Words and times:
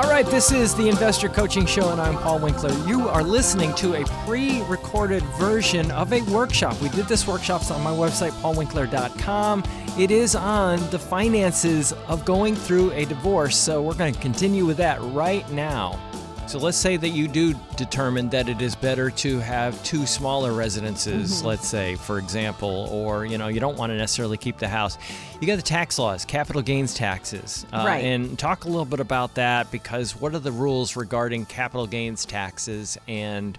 All 0.00 0.08
right, 0.08 0.24
this 0.24 0.50
is 0.50 0.74
the 0.74 0.88
Investor 0.88 1.28
Coaching 1.28 1.66
Show, 1.66 1.90
and 1.90 2.00
I'm 2.00 2.16
Paul 2.16 2.38
Winkler. 2.38 2.72
You 2.88 3.06
are 3.10 3.22
listening 3.22 3.74
to 3.74 4.00
a 4.00 4.04
pre 4.24 4.62
recorded 4.62 5.22
version 5.38 5.90
of 5.90 6.14
a 6.14 6.22
workshop. 6.22 6.80
We 6.80 6.88
did 6.88 7.04
this 7.04 7.26
workshop 7.26 7.70
on 7.70 7.82
my 7.82 7.90
website, 7.90 8.30
paulwinkler.com. 8.40 9.62
It 9.98 10.10
is 10.10 10.34
on 10.34 10.78
the 10.88 10.98
finances 10.98 11.92
of 12.08 12.24
going 12.24 12.54
through 12.56 12.92
a 12.92 13.04
divorce, 13.04 13.58
so 13.58 13.82
we're 13.82 13.92
going 13.92 14.14
to 14.14 14.20
continue 14.20 14.64
with 14.64 14.78
that 14.78 14.98
right 15.02 15.48
now. 15.50 16.00
So 16.50 16.58
let's 16.58 16.76
say 16.76 16.96
that 16.96 17.10
you 17.10 17.28
do 17.28 17.54
determine 17.76 18.28
that 18.30 18.48
it 18.48 18.60
is 18.60 18.74
better 18.74 19.08
to 19.08 19.38
have 19.38 19.80
two 19.84 20.04
smaller 20.04 20.52
residences, 20.52 21.34
mm-hmm. 21.34 21.46
let's 21.46 21.68
say, 21.68 21.94
for 21.94 22.18
example, 22.18 22.88
or 22.90 23.24
you 23.24 23.38
know 23.38 23.46
you 23.46 23.60
don't 23.60 23.78
want 23.78 23.90
to 23.92 23.96
necessarily 23.96 24.36
keep 24.36 24.58
the 24.58 24.66
house. 24.66 24.98
You 25.40 25.46
got 25.46 25.54
the 25.54 25.62
tax 25.62 25.96
laws, 25.96 26.24
capital 26.24 26.60
gains 26.60 26.92
taxes, 26.92 27.64
uh, 27.72 27.84
right? 27.86 28.04
And 28.04 28.36
talk 28.36 28.64
a 28.64 28.66
little 28.66 28.84
bit 28.84 28.98
about 28.98 29.36
that 29.36 29.70
because 29.70 30.20
what 30.20 30.34
are 30.34 30.40
the 30.40 30.50
rules 30.50 30.96
regarding 30.96 31.46
capital 31.46 31.86
gains 31.86 32.24
taxes 32.24 32.98
and 33.06 33.56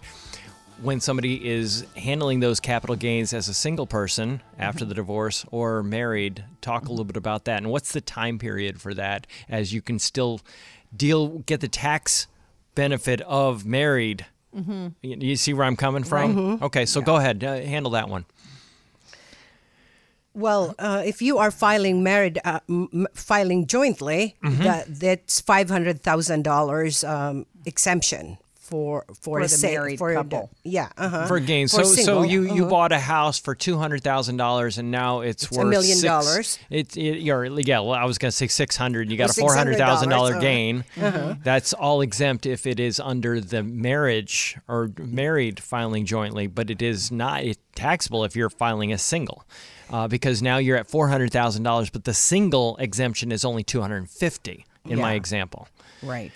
when 0.82 1.00
somebody 1.00 1.48
is 1.48 1.86
handling 1.96 2.42
those 2.42 2.60
capital 2.60 2.98
gains 2.98 3.32
as 3.32 3.48
a 3.48 3.54
single 3.54 3.88
person 3.88 4.42
after 4.60 4.82
mm-hmm. 4.82 4.90
the 4.90 4.96
divorce 4.96 5.46
or 5.50 5.82
married, 5.82 6.44
talk 6.60 6.88
a 6.88 6.90
little 6.90 7.06
bit 7.06 7.16
about 7.16 7.46
that. 7.46 7.60
And 7.60 7.72
what's 7.72 7.94
the 7.94 8.02
time 8.02 8.38
period 8.38 8.82
for 8.82 8.94
that 8.96 9.28
as 9.48 9.72
you 9.72 9.82
can 9.82 9.98
still 9.98 10.42
deal 10.94 11.40
get 11.40 11.62
the 11.62 11.70
tax 11.70 12.28
benefit 12.76 13.22
of 13.22 13.66
married. 13.66 14.26
Mm-hmm. 14.56 14.88
You, 15.02 15.36
see 15.36 15.54
where 15.54 15.66
I'm 15.66 15.76
coming 15.78 16.04
from? 16.04 16.36
Right. 16.36 16.44
Mm-hmm. 16.44 16.64
Okay, 16.66 16.86
so 16.86 17.00
yeah. 17.00 17.06
go 17.06 17.16
ahead, 17.16 17.44
uh, 17.44 17.56
handle 17.56 17.92
that 17.92 18.10
one. 18.10 18.26
Well, 20.34 20.76
uh, 20.80 21.04
if 21.06 21.22
you 21.22 21.40
are 21.40 21.52
filing 21.52 22.04
married, 22.04 22.40
uh, 22.46 22.62
m- 22.70 23.08
filing 23.14 23.68
jointly, 23.68 24.38
mm-hmm. 24.44 24.64
that, 24.64 25.00
that's 25.00 25.42
five 25.42 25.70
hundred 25.70 26.02
thousand 26.02 26.48
um, 26.48 26.54
dollars 26.54 27.04
exemption 27.66 28.38
for 28.72 29.04
for, 29.08 29.14
for 29.16 29.42
the 29.42 29.50
sa- 29.50 29.68
married 29.68 30.00
for 30.00 30.14
couple. 30.14 30.50
The, 30.64 30.70
yeah, 30.70 30.90
uh-huh. 30.98 31.28
for 31.28 31.40
gain. 31.40 31.68
So 31.68 31.84
so 31.84 32.24
you 32.24 32.46
uh-huh. 32.46 32.56
you 32.56 32.66
bought 32.66 32.92
a 32.92 33.00
house 33.00 33.38
for 33.38 33.54
two 33.54 33.78
hundred 33.78 34.02
thousand 34.02 34.38
dollars 34.38 34.78
and 34.78 34.90
now 34.90 35.20
it's, 35.20 35.44
it's 35.44 35.52
worth 35.52 35.68
a 35.68 35.70
million 35.70 35.98
six, 35.98 36.02
dollars. 36.02 36.60
It, 36.70 36.98
it 36.98 37.20
you're, 37.20 37.46
yeah. 37.46 37.80
Well, 37.80 37.92
I 37.92 38.06
was 38.06 38.18
going 38.18 38.32
to 38.32 38.36
say 38.36 38.48
six 38.48 38.78
hundred. 38.78 39.12
You 39.12 39.18
got 39.18 39.30
a 39.30 39.34
four 39.34 39.56
hundred 39.56 39.78
thousand 39.78 40.10
dollar 40.10 40.40
gain. 40.40 40.86
Uh-huh. 41.00 41.36
That's 41.44 41.74
all 41.74 42.02
exempt 42.02 42.46
if 42.46 42.66
it 42.66 42.80
is 42.80 43.00
under 43.00 43.42
the 43.42 43.62
marriage 43.62 44.58
or 44.68 44.92
married 44.98 45.60
filing 45.60 46.06
jointly, 46.06 46.48
but 46.48 46.70
it 46.70 46.82
is 46.82 47.12
not 47.12 47.44
taxable 47.76 48.24
if 48.24 48.36
you're 48.36 48.50
filing 48.50 48.94
a 48.94 48.98
single. 48.98 49.46
Uh, 49.90 50.08
because 50.08 50.42
now 50.42 50.58
you're 50.58 50.78
at 50.78 50.88
four 50.88 51.10
hundred 51.10 51.32
thousand 51.32 51.64
dollars, 51.64 51.90
but 51.90 52.06
the 52.06 52.14
single 52.14 52.78
exemption 52.78 53.32
is 53.32 53.44
only 53.44 53.64
two 53.64 53.82
hundred 53.82 54.10
fifty 54.10 54.66
in 54.86 54.98
yeah. 54.98 55.04
my 55.04 55.14
example. 55.14 55.68
Right. 56.02 56.32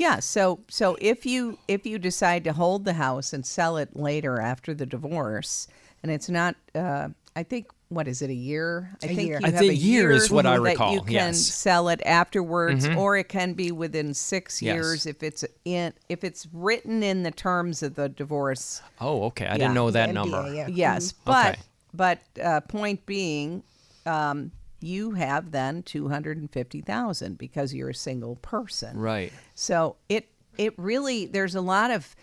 Yeah, 0.00 0.20
so 0.20 0.60
so 0.68 0.96
if 0.98 1.26
you 1.26 1.58
if 1.68 1.84
you 1.84 1.98
decide 1.98 2.44
to 2.44 2.54
hold 2.54 2.86
the 2.86 2.94
house 2.94 3.34
and 3.34 3.44
sell 3.44 3.76
it 3.76 3.94
later 3.94 4.40
after 4.40 4.72
the 4.72 4.86
divorce, 4.86 5.68
and 6.02 6.10
it's 6.10 6.30
not, 6.30 6.56
uh, 6.74 7.10
I 7.36 7.42
think 7.42 7.66
what 7.90 8.08
is 8.08 8.22
it 8.22 8.30
a 8.30 8.34
year? 8.34 8.96
I 9.02 9.06
a 9.06 9.08
think 9.14 9.28
year. 9.28 9.40
you 9.42 9.46
I 9.46 9.50
have 9.50 9.60
a 9.60 9.74
year, 9.74 10.10
is 10.10 10.30
what 10.30 10.46
I 10.46 10.54
recall. 10.54 10.94
you 10.94 11.02
can 11.02 11.12
yes. 11.12 11.40
sell 11.40 11.90
it 11.90 12.00
afterwards, 12.06 12.88
mm-hmm. 12.88 12.98
or 12.98 13.18
it 13.18 13.28
can 13.28 13.52
be 13.52 13.72
within 13.72 14.14
six 14.14 14.62
yes. 14.62 14.74
years 14.74 15.04
if 15.04 15.22
it's 15.22 15.44
in 15.66 15.92
if 16.08 16.24
it's 16.24 16.48
written 16.50 17.02
in 17.02 17.22
the 17.22 17.30
terms 17.30 17.82
of 17.82 17.94
the 17.94 18.08
divorce. 18.08 18.80
Oh, 19.02 19.24
okay. 19.24 19.44
I 19.44 19.50
yeah. 19.50 19.58
didn't 19.58 19.74
know 19.74 19.90
that 19.90 20.08
MBA, 20.08 20.14
number. 20.14 20.54
Yeah. 20.54 20.68
Yes, 20.68 21.12
mm-hmm. 21.12 21.30
but 21.30 21.52
okay. 21.52 21.62
but 21.92 22.18
uh, 22.42 22.60
point 22.62 23.04
being. 23.04 23.64
Um, 24.06 24.50
you 24.80 25.12
have 25.12 25.50
then 25.50 25.82
250,000 25.82 27.38
because 27.38 27.74
you're 27.74 27.90
a 27.90 27.94
single 27.94 28.36
person. 28.36 28.96
Right. 28.98 29.32
So 29.54 29.96
it 30.08 30.28
it 30.58 30.74
really 30.76 31.26
there's 31.26 31.54
a 31.54 31.60
lot 31.60 31.90
of 31.90 32.14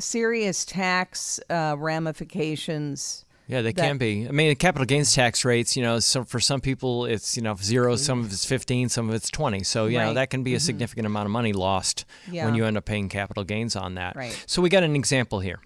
serious 0.00 0.64
tax 0.64 1.40
uh, 1.50 1.76
ramifications. 1.78 3.24
Yeah, 3.46 3.62
they 3.62 3.72
can 3.72 3.96
be. 3.96 4.28
I 4.28 4.30
mean, 4.30 4.54
capital 4.56 4.84
gains 4.84 5.14
tax 5.14 5.42
rates, 5.42 5.74
you 5.74 5.82
know, 5.82 6.00
so 6.00 6.22
for 6.22 6.38
some 6.38 6.60
people 6.60 7.06
it's, 7.06 7.34
you 7.34 7.42
know, 7.42 7.56
zero, 7.56 7.96
some 7.96 8.20
of 8.20 8.30
it's 8.30 8.44
15, 8.44 8.90
some 8.90 9.08
of 9.08 9.14
it's 9.14 9.30
20. 9.30 9.62
So, 9.64 9.86
you 9.86 9.96
right. 9.96 10.04
know, 10.04 10.14
that 10.14 10.28
can 10.28 10.42
be 10.42 10.52
a 10.52 10.58
mm-hmm. 10.58 10.64
significant 10.66 11.06
amount 11.06 11.24
of 11.24 11.32
money 11.32 11.54
lost 11.54 12.04
yeah. 12.30 12.44
when 12.44 12.54
you 12.54 12.66
end 12.66 12.76
up 12.76 12.84
paying 12.84 13.08
capital 13.08 13.44
gains 13.44 13.74
on 13.74 13.94
that. 13.94 14.16
Right. 14.16 14.44
So, 14.46 14.60
we 14.60 14.68
got 14.68 14.82
an 14.82 14.94
example 14.94 15.40
here. 15.40 15.60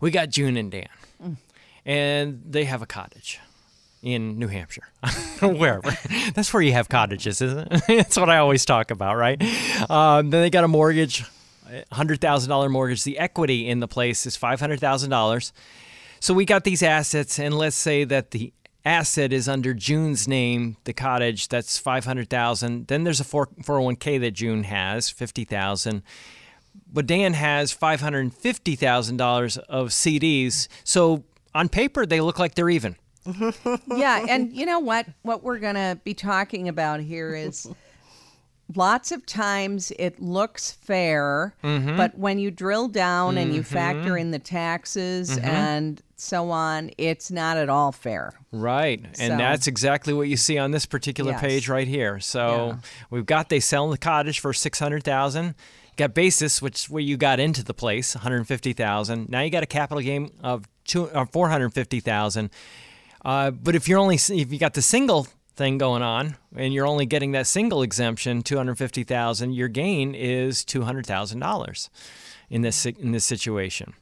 We 0.00 0.10
got 0.10 0.30
June 0.30 0.56
and 0.56 0.70
Dan, 0.72 0.88
mm. 1.22 1.36
and 1.86 2.42
they 2.44 2.64
have 2.64 2.82
a 2.82 2.86
cottage 2.86 3.38
in 4.02 4.38
New 4.38 4.48
Hampshire, 4.48 4.88
wherever. 5.40 5.96
That's 6.34 6.52
where 6.52 6.62
you 6.62 6.72
have 6.72 6.88
cottages, 6.88 7.40
isn't 7.40 7.72
it? 7.72 7.82
That's 7.88 8.16
what 8.16 8.28
I 8.28 8.38
always 8.38 8.64
talk 8.64 8.90
about, 8.90 9.16
right? 9.16 9.40
Um, 9.88 10.30
then 10.30 10.42
they 10.42 10.50
got 10.50 10.64
a 10.64 10.68
mortgage, 10.68 11.24
hundred 11.92 12.20
thousand 12.20 12.50
dollar 12.50 12.68
mortgage. 12.68 13.04
The 13.04 13.18
equity 13.18 13.68
in 13.68 13.80
the 13.80 13.88
place 13.88 14.26
is 14.26 14.36
five 14.36 14.60
hundred 14.60 14.80
thousand 14.80 15.10
dollars. 15.10 15.52
So 16.20 16.34
we 16.34 16.44
got 16.44 16.64
these 16.64 16.82
assets, 16.82 17.38
and 17.38 17.56
let's 17.56 17.76
say 17.76 18.04
that 18.04 18.32
the 18.32 18.52
asset 18.84 19.32
is 19.32 19.48
under 19.48 19.72
June's 19.72 20.26
name, 20.26 20.76
the 20.84 20.92
cottage. 20.92 21.48
That's 21.48 21.78
five 21.78 22.04
hundred 22.04 22.28
thousand. 22.28 22.88
Then 22.88 23.04
there's 23.04 23.20
a 23.20 23.24
four 23.24 23.48
hundred 23.66 23.80
one 23.80 23.96
k 23.96 24.18
that 24.18 24.32
June 24.32 24.64
has, 24.64 25.10
fifty 25.10 25.44
thousand. 25.44 26.02
But 26.92 27.06
Dan 27.06 27.34
has 27.34 27.70
five 27.70 28.00
hundred 28.00 28.34
fifty 28.34 28.74
thousand 28.74 29.16
dollars 29.18 29.58
of 29.58 29.88
CDs. 29.88 30.66
So 30.84 31.24
on 31.54 31.68
paper, 31.68 32.06
they 32.06 32.20
look 32.20 32.38
like 32.38 32.54
they're 32.54 32.70
even 32.70 32.96
yeah, 33.96 34.26
and 34.28 34.52
you 34.52 34.66
know 34.66 34.78
what? 34.78 35.06
What 35.22 35.42
we're 35.42 35.58
going 35.58 35.74
to 35.74 35.98
be 36.04 36.14
talking 36.14 36.68
about 36.68 37.00
here 37.00 37.34
is 37.34 37.68
lots 38.74 39.12
of 39.12 39.24
times 39.26 39.92
it 39.98 40.20
looks 40.20 40.72
fair, 40.72 41.54
mm-hmm. 41.62 41.96
but 41.96 42.18
when 42.18 42.38
you 42.38 42.50
drill 42.50 42.88
down 42.88 43.34
mm-hmm. 43.34 43.38
and 43.38 43.54
you 43.54 43.62
factor 43.62 44.10
mm-hmm. 44.10 44.18
in 44.18 44.30
the 44.30 44.38
taxes 44.38 45.30
mm-hmm. 45.30 45.44
and 45.44 46.02
so 46.16 46.50
on, 46.50 46.90
it's 46.98 47.30
not 47.30 47.56
at 47.56 47.68
all 47.68 47.92
fair. 47.92 48.32
Right. 48.52 49.04
And 49.18 49.38
that's 49.40 49.66
exactly 49.66 50.12
what 50.12 50.28
you 50.28 50.36
see 50.36 50.58
on 50.58 50.70
this 50.70 50.86
particular 50.86 51.32
yes. 51.32 51.40
page 51.40 51.68
right 51.68 51.88
here. 51.88 52.20
So 52.20 52.68
yeah. 52.68 52.76
we've 53.10 53.26
got 53.26 53.48
they 53.48 53.60
sell 53.60 53.90
the 53.90 53.98
cottage 53.98 54.40
for 54.40 54.52
600,000 54.52 55.54
got 55.96 56.14
basis, 56.14 56.62
which 56.62 56.84
is 56.84 56.90
where 56.90 57.02
you 57.02 57.16
got 57.16 57.40
into 57.40 57.62
the 57.62 57.74
place, 57.74 58.14
150,000. 58.14 59.28
Now 59.28 59.40
you 59.42 59.50
got 59.50 59.62
a 59.62 59.66
capital 59.66 60.02
gain 60.02 60.30
of 60.42 60.66
two, 60.84 61.10
uh, 61.10 61.24
450,000. 61.26 62.50
Uh, 63.24 63.50
but 63.50 63.74
if 63.74 63.88
you're 63.88 63.98
only 63.98 64.16
if 64.16 64.52
you 64.52 64.58
got 64.58 64.74
the 64.74 64.82
single 64.82 65.26
thing 65.54 65.78
going 65.78 66.02
on 66.02 66.36
and 66.56 66.72
you're 66.72 66.86
only 66.86 67.06
getting 67.06 67.32
that 67.32 67.46
single 67.46 67.82
exemption, 67.82 68.42
two 68.42 68.56
hundred 68.56 68.76
fifty 68.76 69.04
thousand, 69.04 69.52
your 69.52 69.68
gain 69.68 70.14
is 70.14 70.64
two 70.64 70.82
hundred 70.82 71.06
thousand 71.06 71.40
dollars 71.40 71.90
in 72.50 72.62
this 72.62 72.84
in 72.86 73.12
this 73.12 73.24
situation. 73.24 73.94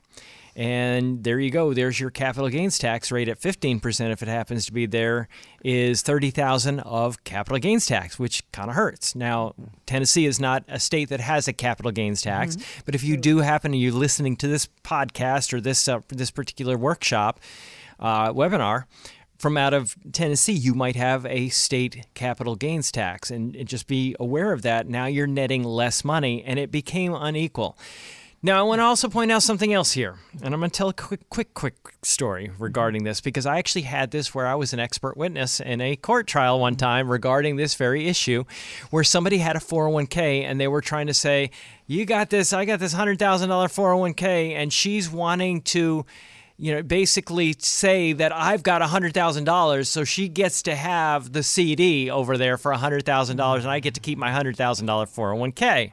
And 0.56 1.22
there 1.22 1.38
you 1.38 1.50
go. 1.50 1.72
There's 1.72 2.00
your 2.00 2.10
capital 2.10 2.48
gains 2.48 2.78
tax 2.78 3.12
rate 3.12 3.28
at 3.28 3.40
15% 3.40 4.12
if 4.12 4.22
it 4.22 4.28
happens 4.28 4.66
to 4.66 4.72
be 4.72 4.84
there 4.84 5.28
is 5.64 6.02
30,000 6.02 6.80
of 6.80 7.22
capital 7.24 7.58
gains 7.58 7.86
tax, 7.86 8.18
which 8.18 8.42
kind 8.50 8.68
of 8.68 8.76
hurts. 8.76 9.14
Now, 9.14 9.54
Tennessee 9.86 10.26
is 10.26 10.40
not 10.40 10.64
a 10.68 10.80
state 10.80 11.08
that 11.10 11.20
has 11.20 11.46
a 11.46 11.52
capital 11.52 11.92
gains 11.92 12.22
tax, 12.22 12.56
mm-hmm. 12.56 12.80
but 12.84 12.94
if 12.94 13.04
you 13.04 13.16
do 13.16 13.38
happen 13.38 13.72
to 13.72 13.78
you 13.78 13.92
listening 13.92 14.36
to 14.36 14.48
this 14.48 14.68
podcast 14.82 15.52
or 15.52 15.60
this 15.60 15.86
uh, 15.86 16.00
this 16.08 16.30
particular 16.30 16.76
workshop, 16.76 17.38
uh, 18.00 18.32
webinar 18.32 18.84
from 19.40 19.56
out 19.56 19.72
of 19.72 19.96
Tennessee, 20.12 20.52
you 20.52 20.74
might 20.74 20.96
have 20.96 21.24
a 21.24 21.48
state 21.48 22.06
capital 22.12 22.56
gains 22.56 22.92
tax, 22.92 23.30
and, 23.30 23.56
just 23.66 23.86
be 23.86 24.14
aware 24.20 24.52
of 24.52 24.60
that. 24.62 24.86
Now 24.86 25.06
you're 25.06 25.26
netting 25.26 25.64
less 25.64 26.04
money, 26.04 26.44
and 26.44 26.58
it 26.58 26.70
became 26.70 27.14
unequal. 27.14 27.78
Now, 28.42 28.58
I 28.58 28.62
want 28.62 28.78
to 28.78 28.84
also 28.84 29.08
point 29.08 29.30
out 29.30 29.42
something 29.42 29.72
else 29.72 29.92
here, 29.92 30.16
and 30.42 30.54
I'm 30.54 30.60
going 30.60 30.70
to 30.70 30.76
tell 30.76 30.88
a 30.88 30.94
quick, 30.94 31.28
quick, 31.28 31.52
quick 31.52 31.74
story 32.02 32.50
regarding 32.58 33.04
this 33.04 33.20
because 33.20 33.44
I 33.44 33.58
actually 33.58 33.82
had 33.82 34.10
this 34.10 34.34
where 34.34 34.46
I 34.46 34.54
was 34.54 34.72
an 34.72 34.80
expert 34.80 35.16
witness 35.16 35.60
in 35.60 35.80
a 35.82 35.96
court 35.96 36.26
trial 36.26 36.58
one 36.58 36.76
time 36.76 37.10
regarding 37.10 37.56
this 37.56 37.74
very 37.74 38.08
issue, 38.08 38.44
where 38.90 39.04
somebody 39.04 39.38
had 39.38 39.56
a 39.56 39.60
401k 39.60 40.42
and 40.42 40.58
they 40.58 40.68
were 40.68 40.80
trying 40.80 41.06
to 41.06 41.14
say, 41.14 41.50
"You 41.86 42.06
got 42.06 42.30
this, 42.30 42.54
I 42.54 42.64
got 42.64 42.78
this 42.78 42.94
hundred 42.94 43.18
thousand 43.18 43.50
dollar 43.50 43.68
401k," 43.68 44.54
and 44.54 44.72
she's 44.72 45.10
wanting 45.10 45.60
to 45.62 46.06
you 46.60 46.74
know, 46.74 46.82
basically 46.82 47.56
say 47.58 48.12
that 48.12 48.36
I've 48.36 48.62
got 48.62 48.82
$100,000, 48.82 49.86
so 49.86 50.04
she 50.04 50.28
gets 50.28 50.62
to 50.62 50.74
have 50.74 51.32
the 51.32 51.42
CD 51.42 52.10
over 52.10 52.36
there 52.36 52.58
for 52.58 52.72
$100,000 52.72 53.30
and 53.30 53.66
I 53.66 53.80
get 53.80 53.94
to 53.94 54.00
keep 54.00 54.18
my 54.18 54.30
$100,000 54.30 54.56
401k. 54.56 55.92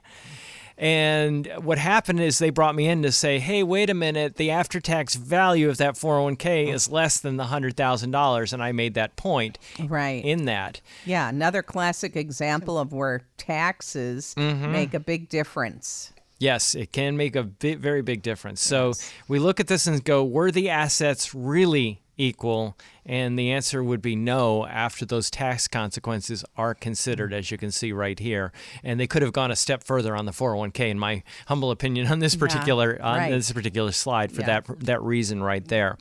And 0.78 1.48
what 1.62 1.78
happened 1.80 2.20
is 2.20 2.38
they 2.38 2.52
brought 2.52 2.76
me 2.76 2.88
in 2.88 3.02
to 3.02 3.12
say, 3.12 3.40
hey, 3.40 3.64
wait 3.64 3.90
a 3.90 3.96
minute, 3.96 4.36
the 4.36 4.52
after 4.52 4.80
tax 4.80 5.16
value 5.16 5.70
of 5.70 5.78
that 5.78 5.96
401k 5.96 6.72
is 6.72 6.90
less 6.90 7.20
than 7.20 7.38
the 7.38 7.46
$100,000. 7.46 8.54
And 8.54 8.64
I 8.64 8.72
made 8.74 8.94
that 8.94 9.16
point 9.16 9.58
right. 9.86 10.24
in 10.24 10.46
that. 10.46 10.82
Yeah, 11.06 11.30
another 11.30 11.64
classic 11.64 12.16
example 12.16 12.78
of 12.78 12.94
where 12.94 13.22
taxes 13.38 14.36
mm-hmm. 14.38 14.72
make 14.72 14.94
a 14.94 15.00
big 15.00 15.30
difference. 15.30 16.14
Yes, 16.40 16.76
it 16.76 16.92
can 16.92 17.18
make 17.18 17.36
a 17.36 17.44
big, 17.44 17.80
very 17.80 18.02
big 18.02 18.22
difference. 18.22 18.62
So 18.62 18.88
yes. 18.88 19.12
we 19.28 19.40
look 19.40 19.60
at 19.60 19.68
this 19.68 19.88
and 19.88 20.04
go, 20.04 20.24
were 20.24 20.52
the 20.52 20.70
assets 20.70 21.34
really 21.34 22.02
equal? 22.16 22.78
And 23.06 23.40
the 23.40 23.52
answer 23.52 23.84
would 23.84 24.02
be 24.02 24.16
no 24.16 24.66
after 24.68 25.06
those 25.06 25.32
tax 25.32 25.68
consequences 25.68 26.44
are 26.56 26.76
considered, 26.76 27.34
as 27.34 27.50
you 27.50 27.58
can 27.58 27.72
see 27.72 27.92
right 27.92 28.20
here. 28.20 28.52
And 28.84 29.00
they 29.00 29.08
could 29.08 29.22
have 29.22 29.34
gone 29.34 29.50
a 29.50 29.56
step 29.56 29.84
further 29.84 30.16
on 30.16 30.26
the 30.26 30.32
401k, 30.32 30.90
in 30.90 31.00
my 31.00 31.24
humble 31.48 31.72
opinion, 31.72 32.08
on 32.08 32.20
this 32.20 32.36
particular 32.36 32.98
yeah, 33.00 33.18
right. 33.18 33.24
on 33.26 33.32
this 33.32 33.52
particular 33.52 33.92
slide 33.92 34.32
for 34.32 34.42
yeah. 34.42 34.62
that 34.62 34.80
that 34.82 35.02
reason 35.02 35.42
right 35.42 35.66
there. 35.68 35.98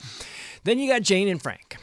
Then 0.65 0.79
you 0.79 0.91
got 0.91 1.03
Jane 1.03 1.29
and 1.29 1.41
Frank. 1.41 1.77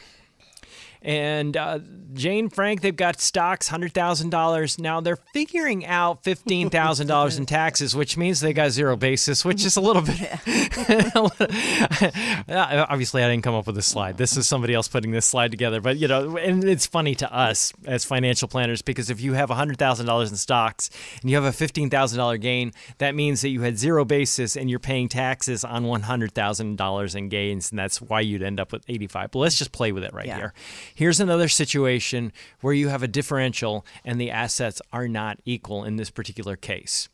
And 1.04 1.58
uh, 1.58 1.80
Jane 2.14 2.50
Frank, 2.50 2.82
they've 2.82 2.96
got 2.96 3.20
stocks, 3.20 3.70
$100,000. 3.70 4.80
Now 4.80 5.02
they're 5.02 5.18
figuring 5.34 5.86
out 5.86 6.24
$15,000 6.24 7.38
in 7.38 7.46
taxes, 7.46 7.96
which 7.96 8.18
means 8.18 8.40
they 8.40 8.54
got 8.54 8.72
zero 8.72 8.96
basis, 8.96 9.44
which 9.44 9.66
is 9.66 9.76
a 9.76 9.82
little 9.82 10.02
bit. 10.02 10.32
Obviously, 12.50 13.24
I 13.24 13.30
didn't 13.30 13.44
come 13.44 13.56
up 13.56 13.68
with 13.68 13.76
this 13.76 13.88
slide. 13.88 14.18
This 14.18 14.38
is 14.38 14.48
somebody 14.48 14.74
else 14.74 14.88
putting 14.88 15.12
this 15.12 15.26
slide 15.26 15.52
together. 15.52 15.82
But, 15.82 15.98
you 15.98 16.08
know, 16.08 16.38
and 16.38 16.64
it's 16.64 16.86
funny 16.86 17.16
to 17.16 17.34
us 17.34 17.74
as 17.86 18.06
financial 18.06 18.48
planners 18.48 18.82
because 18.82 19.10
if 19.10 19.20
you 19.20 19.34
have 19.34 19.50
$100,000 19.50 20.30
in 20.30 20.36
stocks 20.38 20.90
and 21.22 21.30
you 21.30 21.36
have 21.36 21.46
a 21.46 21.66
$15,000 21.66 22.40
gain, 22.40 22.72
that 23.00 23.16
means 23.16 23.42
that 23.42 23.50
you 23.50 23.62
had 23.62 23.78
zero 23.78 24.06
basis 24.06 24.56
and 24.56 24.70
you're 24.70 24.80
paying 24.80 25.10
taxes 25.10 25.66
on 25.66 25.84
$100,000 25.84 27.16
in 27.16 27.30
gains. 27.30 27.72
And 27.72 27.80
that's 27.80 28.02
why 28.02 28.22
you'd 28.22 28.44
end 28.44 28.60
up 28.60 28.72
with 28.72 28.84
85. 28.88 29.32
But 29.32 29.40
let's 29.40 29.58
just 29.58 29.72
play 29.72 29.92
with 29.92 30.04
it 30.04 30.14
right 30.14 30.28
yeah. 30.28 30.38
here. 30.38 30.54
Here's 30.96 31.20
another 31.20 31.48
situation 31.48 32.32
where 32.62 32.74
you 32.74 32.90
have 32.90 33.04
a 33.04 33.08
differential 33.08 33.86
and 34.06 34.20
the 34.20 34.32
assets 34.32 34.82
are 34.92 35.08
not 35.08 35.40
equal 35.46 35.84
in 35.84 35.96
this 35.96 36.10
particular 36.10 36.56
case. 36.56 37.10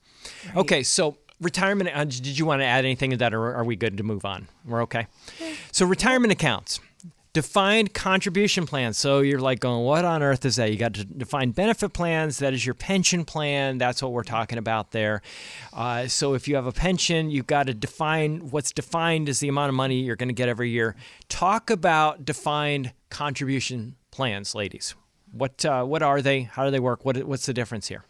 Right. 0.47 0.57
Okay, 0.57 0.83
so 0.83 1.17
retirement. 1.39 1.89
Uh, 1.93 2.03
did 2.03 2.37
you 2.37 2.45
want 2.45 2.61
to 2.61 2.65
add 2.65 2.85
anything 2.85 3.11
to 3.11 3.17
that, 3.17 3.33
or 3.33 3.53
are 3.53 3.63
we 3.63 3.75
good 3.75 3.97
to 3.97 4.03
move 4.03 4.25
on? 4.25 4.47
We're 4.65 4.81
okay. 4.83 5.07
So 5.71 5.85
retirement 5.85 6.31
accounts. 6.31 6.79
Defined 7.31 7.93
contribution 7.93 8.65
plans. 8.65 8.97
So 8.97 9.19
you're 9.19 9.39
like 9.39 9.59
going, 9.59 9.83
what 9.83 10.03
on 10.03 10.23
earth 10.23 10.45
is 10.45 10.55
that? 10.55 10.71
You 10.71 10.77
got 10.77 10.95
to 10.95 11.05
define 11.05 11.51
benefit 11.51 11.93
plans. 11.93 12.39
That 12.39 12.53
is 12.53 12.65
your 12.65 12.73
pension 12.73 13.23
plan. 13.23 13.77
That's 13.77 14.01
what 14.01 14.11
we're 14.11 14.23
talking 14.23 14.57
about 14.57 14.91
there. 14.91 15.21
Uh, 15.71 16.07
so 16.07 16.33
if 16.33 16.47
you 16.47 16.55
have 16.55 16.65
a 16.65 16.71
pension, 16.71 17.29
you've 17.29 17.45
got 17.47 17.67
to 17.67 17.73
define 17.75 18.49
what's 18.49 18.71
defined 18.71 19.29
as 19.29 19.39
the 19.39 19.47
amount 19.47 19.69
of 19.69 19.75
money 19.75 19.99
you're 19.99 20.15
going 20.15 20.29
to 20.29 20.33
get 20.33 20.49
every 20.49 20.71
year. 20.71 20.95
Talk 21.27 21.69
about 21.69 22.25
defined 22.25 22.93
contribution 23.11 23.95
plans, 24.11 24.55
ladies. 24.55 24.95
What 25.31 25.63
uh, 25.63 25.83
what 25.83 26.01
are 26.01 26.23
they? 26.23 26.41
How 26.41 26.65
do 26.65 26.71
they 26.71 26.79
work? 26.79 27.05
What 27.05 27.23
what's 27.25 27.45
the 27.45 27.53
difference 27.53 27.87
here? 27.87 28.03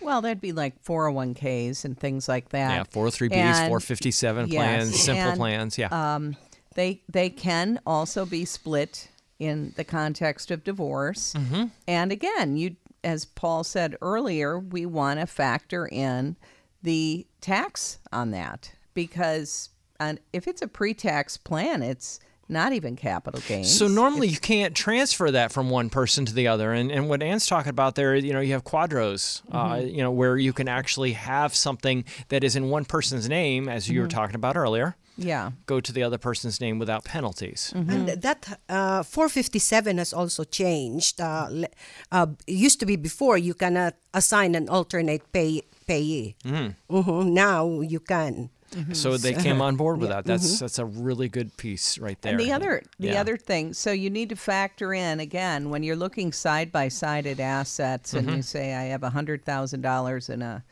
Well, 0.00 0.20
there'd 0.20 0.40
be 0.40 0.52
like 0.52 0.82
401ks 0.84 1.84
and 1.84 1.98
things 1.98 2.28
like 2.28 2.50
that. 2.50 2.70
Yeah, 2.70 2.84
403bs, 2.84 3.32
and, 3.32 3.68
457 3.68 4.48
yes, 4.48 4.56
plans, 4.56 5.00
simple 5.00 5.30
and, 5.30 5.38
plans. 5.38 5.78
Yeah. 5.78 5.88
Um, 6.14 6.36
they 6.76 7.02
they 7.10 7.28
can 7.28 7.80
also 7.84 8.24
be 8.24 8.44
split 8.44 9.08
in 9.38 9.72
the 9.76 9.84
context 9.84 10.50
of 10.50 10.62
divorce. 10.62 11.34
Mm-hmm. 11.34 11.64
And 11.88 12.12
again, 12.12 12.56
you 12.56 12.76
as 13.02 13.24
Paul 13.24 13.64
said 13.64 13.96
earlier, 14.00 14.58
we 14.58 14.86
want 14.86 15.20
to 15.20 15.26
factor 15.26 15.86
in 15.86 16.36
the 16.82 17.26
tax 17.40 17.98
on 18.12 18.30
that 18.30 18.72
because 18.94 19.70
and 19.98 20.20
if 20.32 20.46
it's 20.46 20.62
a 20.62 20.68
pre-tax 20.68 21.36
plan, 21.36 21.82
it's 21.82 22.20
not 22.48 22.72
even 22.72 22.94
capital 22.96 23.40
gains. 23.48 23.76
So 23.76 23.88
normally 23.88 24.28
it's, 24.28 24.36
you 24.36 24.40
can't 24.40 24.74
transfer 24.74 25.30
that 25.30 25.52
from 25.52 25.70
one 25.70 25.90
person 25.90 26.26
to 26.26 26.34
the 26.34 26.48
other. 26.48 26.72
And, 26.72 26.92
and 26.92 27.08
what 27.08 27.22
Anne's 27.22 27.46
talking 27.46 27.70
about 27.70 27.94
there, 27.96 28.14
you 28.14 28.32
know, 28.32 28.40
you 28.40 28.52
have 28.52 28.62
QDROs, 28.62 29.42
uh, 29.50 29.64
mm-hmm. 29.64 29.72
uh, 29.72 29.76
you 29.78 30.02
know, 30.02 30.12
where 30.12 30.36
you 30.36 30.52
can 30.52 30.68
actually 30.68 31.12
have 31.14 31.54
something 31.56 32.04
that 32.28 32.44
is 32.44 32.54
in 32.54 32.68
one 32.68 32.84
person's 32.84 33.28
name, 33.28 33.68
as 33.68 33.88
you 33.88 33.94
mm-hmm. 33.94 34.02
were 34.02 34.08
talking 34.08 34.36
about 34.36 34.56
earlier. 34.56 34.96
Yeah. 35.16 35.52
Go 35.66 35.80
to 35.80 35.92
the 35.92 36.02
other 36.02 36.18
person's 36.18 36.60
name 36.60 36.78
without 36.78 37.04
penalties. 37.04 37.72
Mm-hmm. 37.74 37.90
And 37.90 38.08
that 38.08 38.60
uh, 38.68 39.02
457 39.02 39.98
has 39.98 40.12
also 40.12 40.44
changed. 40.44 41.20
Uh, 41.20 41.66
uh, 42.12 42.26
it 42.46 42.52
used 42.52 42.80
to 42.80 42.86
be 42.86 42.96
before 42.96 43.38
you 43.38 43.54
cannot 43.54 43.94
assign 44.12 44.54
an 44.54 44.68
alternate 44.68 45.32
pay, 45.32 45.62
payee. 45.86 46.36
Mm-hmm. 46.44 46.96
mm-hmm. 46.96 47.34
Now 47.34 47.80
you 47.80 48.00
can. 48.00 48.50
Mm-hmm. 48.72 48.92
So 48.92 49.16
they 49.16 49.32
came 49.32 49.62
on 49.62 49.76
board 49.76 50.00
with 50.00 50.10
yeah. 50.10 50.16
that. 50.16 50.24
That's 50.24 50.54
mm-hmm. 50.54 50.64
that's 50.64 50.78
a 50.78 50.84
really 50.84 51.28
good 51.28 51.56
piece 51.56 51.98
right 51.98 52.20
there. 52.20 52.32
And 52.32 52.40
the 52.40 52.52
other 52.52 52.82
the 52.98 53.08
yeah. 53.08 53.20
other 53.20 53.36
thing, 53.36 53.72
so 53.72 53.92
you 53.92 54.10
need 54.10 54.28
to 54.30 54.36
factor 54.36 54.92
in 54.92 55.20
again 55.20 55.70
when 55.70 55.84
you're 55.84 55.96
looking 55.96 56.32
side 56.32 56.72
by 56.72 56.88
side 56.88 57.26
at 57.26 57.38
assets, 57.38 58.12
and 58.12 58.26
mm-hmm. 58.26 58.36
you 58.38 58.42
say 58.42 58.74
I 58.74 58.84
have 58.86 59.04
a 59.04 59.10
hundred 59.10 59.44
thousand 59.44 59.82
dollars 59.82 60.28
in 60.28 60.42
a 60.42 60.64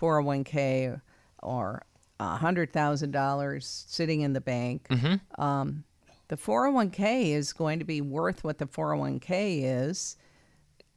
401k 0.00 1.00
or 1.42 1.82
a 2.20 2.36
hundred 2.36 2.72
thousand 2.72 3.12
dollars 3.12 3.84
sitting 3.88 4.20
in 4.20 4.32
the 4.32 4.40
bank. 4.40 4.86
Mm-hmm. 4.88 5.40
Um, 5.40 5.84
the 6.28 6.36
401k 6.36 7.30
is 7.32 7.52
going 7.52 7.78
to 7.78 7.84
be 7.84 8.00
worth 8.00 8.44
what 8.44 8.58
the 8.58 8.66
401k 8.66 9.88
is 9.88 10.16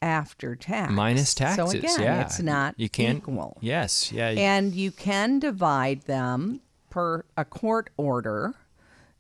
after 0.01 0.55
tax. 0.55 0.91
Minus 0.91 1.33
taxes. 1.33 1.71
So 1.71 1.77
again, 1.77 2.01
yeah. 2.01 2.21
it's 2.21 2.41
not 2.41 2.75
you 2.77 2.89
can't, 2.89 3.19
equal. 3.19 3.57
Yes, 3.61 4.11
yeah. 4.11 4.29
And 4.29 4.73
you 4.73 4.91
can 4.91 5.39
divide 5.39 6.01
them 6.01 6.61
per 6.89 7.23
a 7.37 7.45
court 7.45 7.89
order 7.97 8.55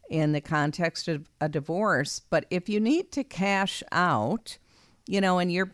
in 0.09 0.33
the 0.33 0.41
context 0.41 1.07
of 1.07 1.29
a 1.39 1.47
divorce. 1.47 2.19
But 2.29 2.45
if 2.49 2.67
you 2.67 2.79
need 2.79 3.11
to 3.13 3.23
cash 3.23 3.81
out, 3.91 4.57
you 5.07 5.21
know, 5.21 5.39
and 5.39 5.51
you're 5.51 5.73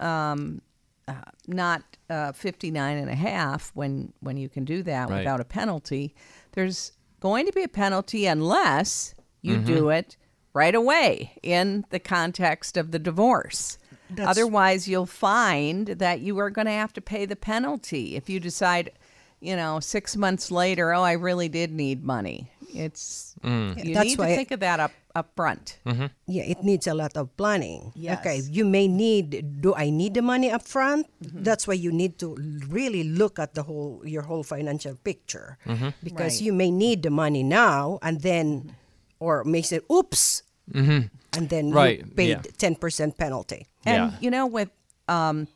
um, 0.00 0.62
uh, 1.06 1.14
not 1.46 1.82
uh, 2.08 2.32
59 2.32 2.96
and 2.96 3.10
a 3.10 3.14
half 3.14 3.70
when, 3.74 4.12
when 4.20 4.36
you 4.36 4.48
can 4.48 4.64
do 4.64 4.82
that 4.82 5.08
right. 5.08 5.18
without 5.18 5.40
a 5.40 5.44
penalty, 5.44 6.14
there's 6.52 6.92
going 7.20 7.46
to 7.46 7.52
be 7.52 7.62
a 7.62 7.68
penalty 7.68 8.26
unless 8.26 9.14
you 9.42 9.56
mm-hmm. 9.56 9.66
do 9.66 9.88
it 9.90 10.16
right 10.54 10.74
away 10.74 11.32
in 11.42 11.84
the 11.90 11.98
context 11.98 12.76
of 12.76 12.90
the 12.90 12.98
divorce. 12.98 13.78
That's... 14.10 14.28
Otherwise, 14.28 14.86
you'll 14.88 15.06
find 15.06 15.88
that 15.88 16.20
you 16.20 16.38
are 16.38 16.50
going 16.50 16.66
to 16.66 16.72
have 16.72 16.92
to 16.94 17.00
pay 17.00 17.26
the 17.26 17.36
penalty 17.36 18.16
if 18.16 18.30
you 18.30 18.40
decide, 18.40 18.92
you 19.40 19.56
know, 19.56 19.80
six 19.80 20.16
months 20.16 20.50
later, 20.50 20.94
oh, 20.94 21.02
I 21.02 21.12
really 21.12 21.48
did 21.48 21.72
need 21.72 22.04
money. 22.04 22.50
It's 22.74 23.34
mm. 23.42 23.78
you 23.78 23.94
That's 23.94 24.06
need 24.06 24.18
to 24.18 24.26
think 24.26 24.50
of 24.50 24.60
that 24.60 24.80
up 24.80 24.92
up 25.14 25.30
front. 25.36 25.78
Mm-hmm. 25.86 26.06
Yeah, 26.26 26.42
it 26.44 26.62
needs 26.62 26.86
a 26.86 26.94
lot 26.94 27.16
of 27.16 27.34
planning. 27.36 27.92
Yes. 27.94 28.18
Okay, 28.20 28.42
you 28.50 28.64
may 28.64 28.88
need. 28.88 29.62
Do 29.62 29.74
I 29.74 29.90
need 29.90 30.14
the 30.14 30.22
money 30.22 30.50
up 30.50 30.66
front? 30.66 31.06
Mm-hmm. 31.22 31.42
That's 31.42 31.66
why 31.66 31.74
you 31.74 31.92
need 31.92 32.18
to 32.18 32.36
really 32.68 33.04
look 33.04 33.38
at 33.38 33.54
the 33.54 33.62
whole 33.62 34.02
your 34.04 34.22
whole 34.22 34.42
financial 34.42 34.96
picture 35.00 35.56
mm-hmm. 35.66 35.94
because 36.02 36.40
right. 36.40 36.46
you 36.46 36.52
may 36.52 36.70
need 36.70 37.02
the 37.02 37.10
money 37.10 37.42
now 37.42 37.98
and 38.02 38.20
then, 38.20 38.74
or 39.20 39.44
may 39.44 39.62
say, 39.62 39.80
"Oops." 39.90 40.42
Mm-hmm 40.72 41.12
and 41.36 41.48
then 41.48 41.70
right. 41.70 41.98
you 41.98 42.06
paid 42.06 42.58
ten 42.58 42.72
yeah. 42.72 42.78
percent 42.78 43.18
penalty. 43.18 43.66
And 43.84 44.12
yeah. 44.12 44.18
you 44.20 44.30
know, 44.30 44.46
with 44.46 44.70
um, 45.08 45.48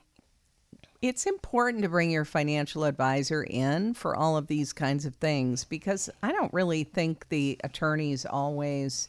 it's 1.00 1.26
important 1.26 1.82
to 1.82 1.88
bring 1.88 2.10
your 2.10 2.24
financial 2.24 2.84
advisor 2.84 3.44
in 3.44 3.94
for 3.94 4.16
all 4.16 4.36
of 4.36 4.46
these 4.48 4.72
kinds 4.72 5.06
of 5.06 5.14
things 5.16 5.64
because 5.64 6.10
I 6.22 6.32
don't 6.32 6.52
really 6.52 6.84
think 6.84 7.28
the 7.28 7.58
attorneys 7.62 8.26
always 8.26 9.08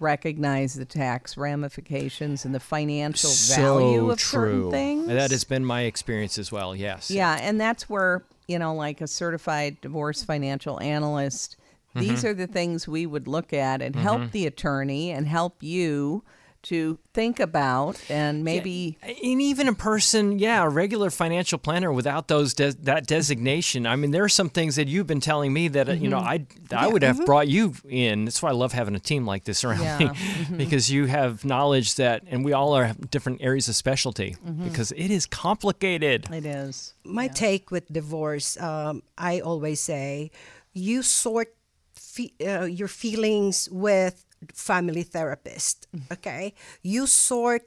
recognize 0.00 0.74
the 0.74 0.84
tax 0.84 1.36
ramifications 1.36 2.44
and 2.44 2.54
the 2.54 2.60
financial 2.60 3.30
so 3.30 3.60
value 3.60 4.10
of 4.10 4.18
true. 4.18 4.40
certain 4.40 4.70
things. 4.70 5.06
That 5.08 5.30
has 5.30 5.44
been 5.44 5.64
my 5.64 5.82
experience 5.82 6.38
as 6.38 6.52
well. 6.52 6.74
Yes. 6.74 7.10
Yeah, 7.10 7.38
and 7.40 7.60
that's 7.60 7.88
where 7.88 8.24
you 8.46 8.58
know, 8.58 8.74
like 8.74 9.02
a 9.02 9.06
certified 9.06 9.78
divorce 9.82 10.22
financial 10.22 10.80
analyst 10.80 11.58
Mm-hmm. 11.94 12.08
These 12.08 12.24
are 12.24 12.34
the 12.34 12.46
things 12.46 12.86
we 12.86 13.06
would 13.06 13.26
look 13.26 13.52
at 13.52 13.82
and 13.82 13.94
mm-hmm. 13.94 14.02
help 14.02 14.30
the 14.30 14.46
attorney 14.46 15.10
and 15.10 15.26
help 15.26 15.62
you 15.62 16.22
to 16.62 16.98
think 17.14 17.38
about 17.38 18.00
and 18.10 18.42
maybe 18.44 18.98
yeah, 19.02 19.08
and 19.08 19.40
even 19.40 19.68
a 19.68 19.72
person 19.72 20.38
yeah 20.38 20.64
a 20.64 20.68
regular 20.68 21.08
financial 21.08 21.58
planner 21.58 21.92
without 21.92 22.28
those 22.28 22.52
de- 22.54 22.72
that 22.72 23.06
designation 23.06 23.86
i 23.86 23.94
mean 23.94 24.10
there 24.10 24.24
are 24.24 24.28
some 24.28 24.48
things 24.48 24.76
that 24.76 24.88
you've 24.88 25.06
been 25.06 25.20
telling 25.20 25.52
me 25.52 25.68
that 25.68 25.86
mm-hmm. 25.86 26.02
you 26.04 26.10
know 26.10 26.18
mm-hmm. 26.18 26.74
i 26.74 26.76
i 26.76 26.86
yeah, 26.86 26.92
would 26.92 27.02
have 27.02 27.16
mm-hmm. 27.16 27.24
brought 27.24 27.48
you 27.48 27.72
in 27.88 28.24
that's 28.24 28.42
why 28.42 28.48
i 28.48 28.52
love 28.52 28.72
having 28.72 28.94
a 28.94 29.00
team 29.00 29.24
like 29.24 29.44
this 29.44 29.62
around 29.64 29.80
yeah. 29.80 29.98
me 29.98 30.06
mm-hmm. 30.06 30.56
because 30.56 30.90
you 30.90 31.06
have 31.06 31.44
knowledge 31.44 31.94
that 31.94 32.22
and 32.26 32.44
we 32.44 32.52
all 32.52 32.74
are 32.74 32.92
different 33.10 33.40
areas 33.40 33.68
of 33.68 33.76
specialty 33.76 34.36
mm-hmm. 34.44 34.64
because 34.64 34.92
it 34.92 35.10
is 35.10 35.26
complicated 35.26 36.28
it 36.32 36.44
is 36.44 36.94
my 37.04 37.28
take 37.28 37.70
with 37.70 37.90
divorce 37.92 38.60
um, 38.60 39.02
i 39.16 39.40
always 39.40 39.80
say 39.80 40.30
you 40.72 41.02
sort 41.02 41.54
fe- 41.94 42.34
uh, 42.46 42.64
your 42.64 42.88
feelings 42.88 43.68
with 43.70 44.24
family 44.52 45.02
therapist 45.02 45.86
mm-hmm. 45.94 46.12
okay 46.12 46.54
you 46.82 47.06
sort 47.06 47.62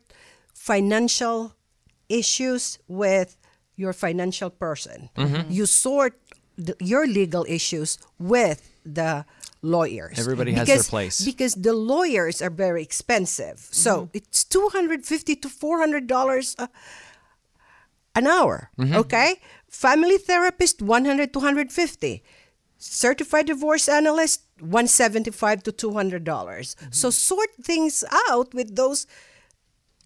financial 0.53 1.53
issues 2.09 2.79
with 2.87 3.37
your 3.75 3.93
financial 3.93 4.49
person 4.49 5.09
mm-hmm. 5.15 5.49
you 5.51 5.65
sort 5.65 6.19
the, 6.57 6.75
your 6.79 7.07
legal 7.07 7.45
issues 7.47 7.97
with 8.19 8.71
the 8.85 9.25
lawyers. 9.61 10.19
Everybody 10.19 10.53
has 10.53 10.67
their 10.67 10.83
place. 10.83 11.23
Because 11.23 11.55
the 11.55 11.73
lawyers 11.73 12.41
are 12.41 12.49
very 12.49 12.81
expensive. 12.81 13.67
So 13.71 14.03
mm-hmm. 14.03 14.17
it's 14.17 14.43
250 14.43 15.35
to 15.35 15.47
$400 15.47 16.55
uh, 16.59 16.67
an 18.15 18.27
hour, 18.27 18.71
mm-hmm. 18.77 18.95
okay? 18.95 19.35
Family 19.69 20.17
therapist 20.17 20.81
100 20.81 21.33
to 21.33 21.39
150. 21.39 22.23
Certified 22.81 23.45
divorce 23.45 23.87
analyst 23.87 24.41
175 24.59 25.63
to 25.63 25.71
$200. 25.71 26.23
mm 26.23 26.79
hmm 26.79 26.87
So 26.91 27.09
sort 27.09 27.49
things 27.61 28.03
out 28.29 28.53
with 28.53 28.75
those 28.75 29.07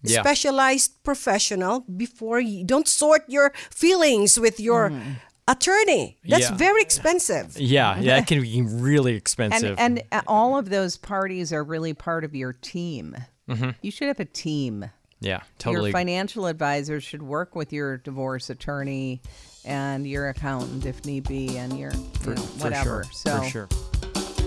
yeah. 0.02 0.20
specialized 0.20 1.02
professional 1.02 1.80
before 1.80 2.38
you 2.40 2.64
don't 2.64 2.86
sort 2.86 3.22
your 3.28 3.52
feelings 3.70 4.38
with 4.38 4.60
your 4.60 4.90
mm 4.90 5.16
attorney. 5.48 6.18
That's 6.24 6.50
yeah. 6.50 6.56
very 6.56 6.82
expensive. 6.82 7.56
Yeah, 7.56 7.98
yeah, 8.00 8.16
that 8.18 8.26
can 8.26 8.42
be 8.42 8.62
really 8.62 9.14
expensive. 9.14 9.76
And, 9.78 10.02
and 10.10 10.22
all 10.26 10.58
of 10.58 10.70
those 10.70 10.96
parties 10.96 11.52
are 11.52 11.62
really 11.62 11.94
part 11.94 12.24
of 12.24 12.34
your 12.34 12.52
team. 12.52 13.16
Mm-hmm. 13.48 13.70
You 13.80 13.90
should 13.90 14.08
have 14.08 14.20
a 14.20 14.24
team. 14.24 14.90
Yeah, 15.20 15.42
totally. 15.58 15.90
Your 15.90 15.92
financial 15.92 16.46
advisor 16.46 17.00
should 17.00 17.22
work 17.22 17.54
with 17.54 17.72
your 17.72 17.96
divorce 17.96 18.50
attorney 18.50 19.22
and 19.66 20.06
your 20.06 20.28
accountant 20.28 20.86
if 20.86 21.04
need 21.04 21.28
be, 21.28 21.58
and 21.58 21.78
your 21.78 21.90
for, 21.90 22.30
you 22.30 22.36
know, 22.36 22.42
whatever. 22.42 23.04
For 23.04 23.12
sure. 23.12 23.12
So, 23.12 23.42
for 23.42 23.48
sure. 23.48 23.68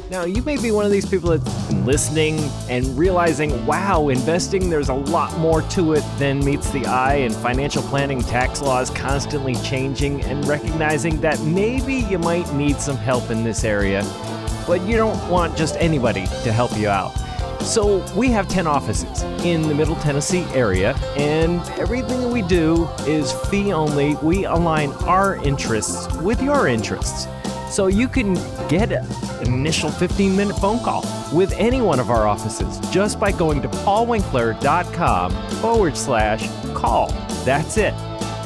Now, 0.09 0.25
you 0.25 0.41
may 0.41 0.59
be 0.59 0.71
one 0.71 0.85
of 0.85 0.91
these 0.91 1.05
people 1.05 1.38
that's 1.38 1.67
been 1.67 1.85
listening 1.85 2.39
and 2.67 2.97
realizing, 2.97 3.63
wow, 3.67 4.07
investing, 4.07 4.67
there's 4.67 4.89
a 4.89 4.93
lot 4.93 5.38
more 5.38 5.61
to 5.61 5.93
it 5.93 6.03
than 6.17 6.43
meets 6.43 6.71
the 6.71 6.83
eye, 6.88 7.15
and 7.17 7.35
financial 7.35 7.83
planning 7.83 8.21
tax 8.21 8.59
laws 8.59 8.89
constantly 8.89 9.53
changing, 9.55 10.23
and 10.23 10.47
recognizing 10.47 11.21
that 11.21 11.39
maybe 11.41 11.93
you 11.93 12.17
might 12.17 12.51
need 12.55 12.77
some 12.77 12.97
help 12.97 13.29
in 13.29 13.43
this 13.43 13.63
area, 13.63 14.01
but 14.65 14.81
you 14.81 14.97
don't 14.97 15.29
want 15.29 15.55
just 15.55 15.75
anybody 15.75 16.25
to 16.43 16.51
help 16.51 16.75
you 16.75 16.89
out. 16.89 17.13
So, 17.61 18.03
we 18.15 18.29
have 18.29 18.47
10 18.47 18.65
offices 18.67 19.23
in 19.45 19.61
the 19.61 19.75
Middle 19.75 19.95
Tennessee 19.97 20.43
area, 20.53 20.95
and 21.15 21.61
everything 21.79 22.31
we 22.31 22.41
do 22.41 22.87
is 23.01 23.31
fee 23.31 23.73
only. 23.73 24.15
We 24.15 24.45
align 24.45 24.91
our 25.03 25.35
interests 25.45 26.11
with 26.17 26.41
your 26.41 26.67
interests. 26.67 27.27
So 27.69 27.85
you 27.85 28.07
can 28.07 28.33
get 28.67 28.91
an 28.91 29.05
initial 29.45 29.91
15 29.91 30.35
minute 30.35 30.57
phone 30.57 30.79
call 30.79 31.05
with 31.31 31.53
any 31.53 31.81
one 31.81 31.99
of 31.99 32.09
our 32.09 32.27
offices 32.27 32.79
just 32.89 33.19
by 33.19 33.31
going 33.31 33.61
to 33.61 33.67
paulwinkler.com 33.67 35.31
forward 35.61 35.95
slash 35.95 36.49
call. 36.73 37.09
That's 37.45 37.77
it. 37.77 37.93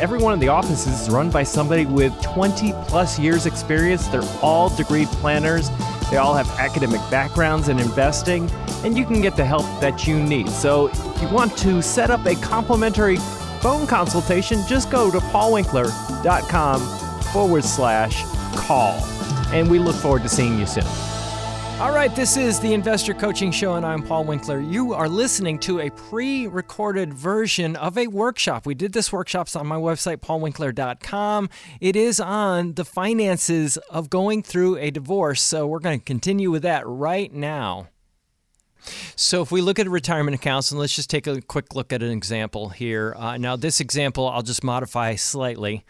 Every 0.02 0.20
one 0.20 0.34
of 0.34 0.42
the 0.42 0.50
offices 0.50 1.02
is 1.02 1.10
run 1.10 1.30
by 1.30 1.44
somebody 1.44 1.86
with 1.86 2.20
20 2.22 2.74
plus 2.88 3.18
years 3.18 3.46
experience. 3.46 4.08
They're 4.08 4.22
all 4.42 4.76
degree 4.76 5.06
planners. 5.06 5.70
They 6.14 6.20
all 6.20 6.36
have 6.36 6.48
academic 6.60 7.02
backgrounds 7.10 7.70
in 7.70 7.80
investing, 7.80 8.48
and 8.84 8.96
you 8.96 9.04
can 9.04 9.20
get 9.20 9.36
the 9.36 9.44
help 9.44 9.64
that 9.82 10.06
you 10.06 10.22
need. 10.22 10.48
So 10.48 10.90
if 10.90 11.22
you 11.24 11.28
want 11.30 11.58
to 11.58 11.82
set 11.82 12.12
up 12.12 12.24
a 12.28 12.36
complimentary 12.36 13.18
phone 13.62 13.88
consultation, 13.88 14.62
just 14.68 14.92
go 14.92 15.10
to 15.10 15.18
paulwinkler.com 15.18 16.82
forward 17.34 17.64
slash 17.64 18.22
call. 18.56 18.92
And 19.52 19.72
we 19.72 19.80
look 19.80 19.96
forward 19.96 20.22
to 20.22 20.30
seeing 20.30 20.60
you 20.60 20.68
soon. 20.68 20.86
All 21.84 21.92
right, 21.92 22.16
this 22.16 22.38
is 22.38 22.62
the 22.62 22.74
Investor 22.74 23.14
Coaching 23.14 23.52
Show, 23.52 23.76
and 23.76 23.86
I'm 23.86 24.04
Paul 24.04 24.24
Winkler. 24.24 24.62
You 24.62 24.94
are 24.94 25.10
listening 25.10 25.60
to 25.60 25.82
a 25.82 25.90
pre 25.90 26.48
recorded 26.48 27.14
version 27.14 27.76
of 27.76 27.98
a 27.98 28.08
workshop. 28.08 28.66
We 28.66 28.74
did 28.74 28.94
this 28.94 29.12
workshop 29.12 29.50
on 29.54 29.68
my 29.68 29.76
website, 29.76 30.20
paulwinkler.com. 30.22 31.50
It 31.82 31.98
is 31.98 32.22
on 32.22 32.76
the 32.76 32.86
finances 32.86 33.76
of 33.90 34.10
going 34.10 34.44
through 34.44 34.78
a 34.78 34.92
divorce, 34.92 35.42
so 35.42 35.68
we're 35.68 35.80
going 35.80 36.00
to 36.00 36.06
continue 36.06 36.52
with 36.52 36.62
that 36.62 36.88
right 36.88 37.34
now. 37.34 37.90
So, 39.18 39.42
if 39.42 39.52
we 39.52 39.60
look 39.60 39.78
at 39.78 39.90
retirement 39.90 40.36
accounts, 40.36 40.72
and 40.72 40.80
let's 40.80 40.96
just 40.96 41.10
take 41.10 41.28
a 41.28 41.42
quick 41.42 41.76
look 41.76 41.92
at 41.92 42.02
an 42.02 42.12
example 42.12 42.70
here. 42.70 43.14
Uh, 43.18 43.36
now, 43.36 43.58
this 43.58 43.82
example 43.82 44.30
I'll 44.30 44.42
just 44.42 44.64
modify 44.64 45.16
slightly. 45.16 45.84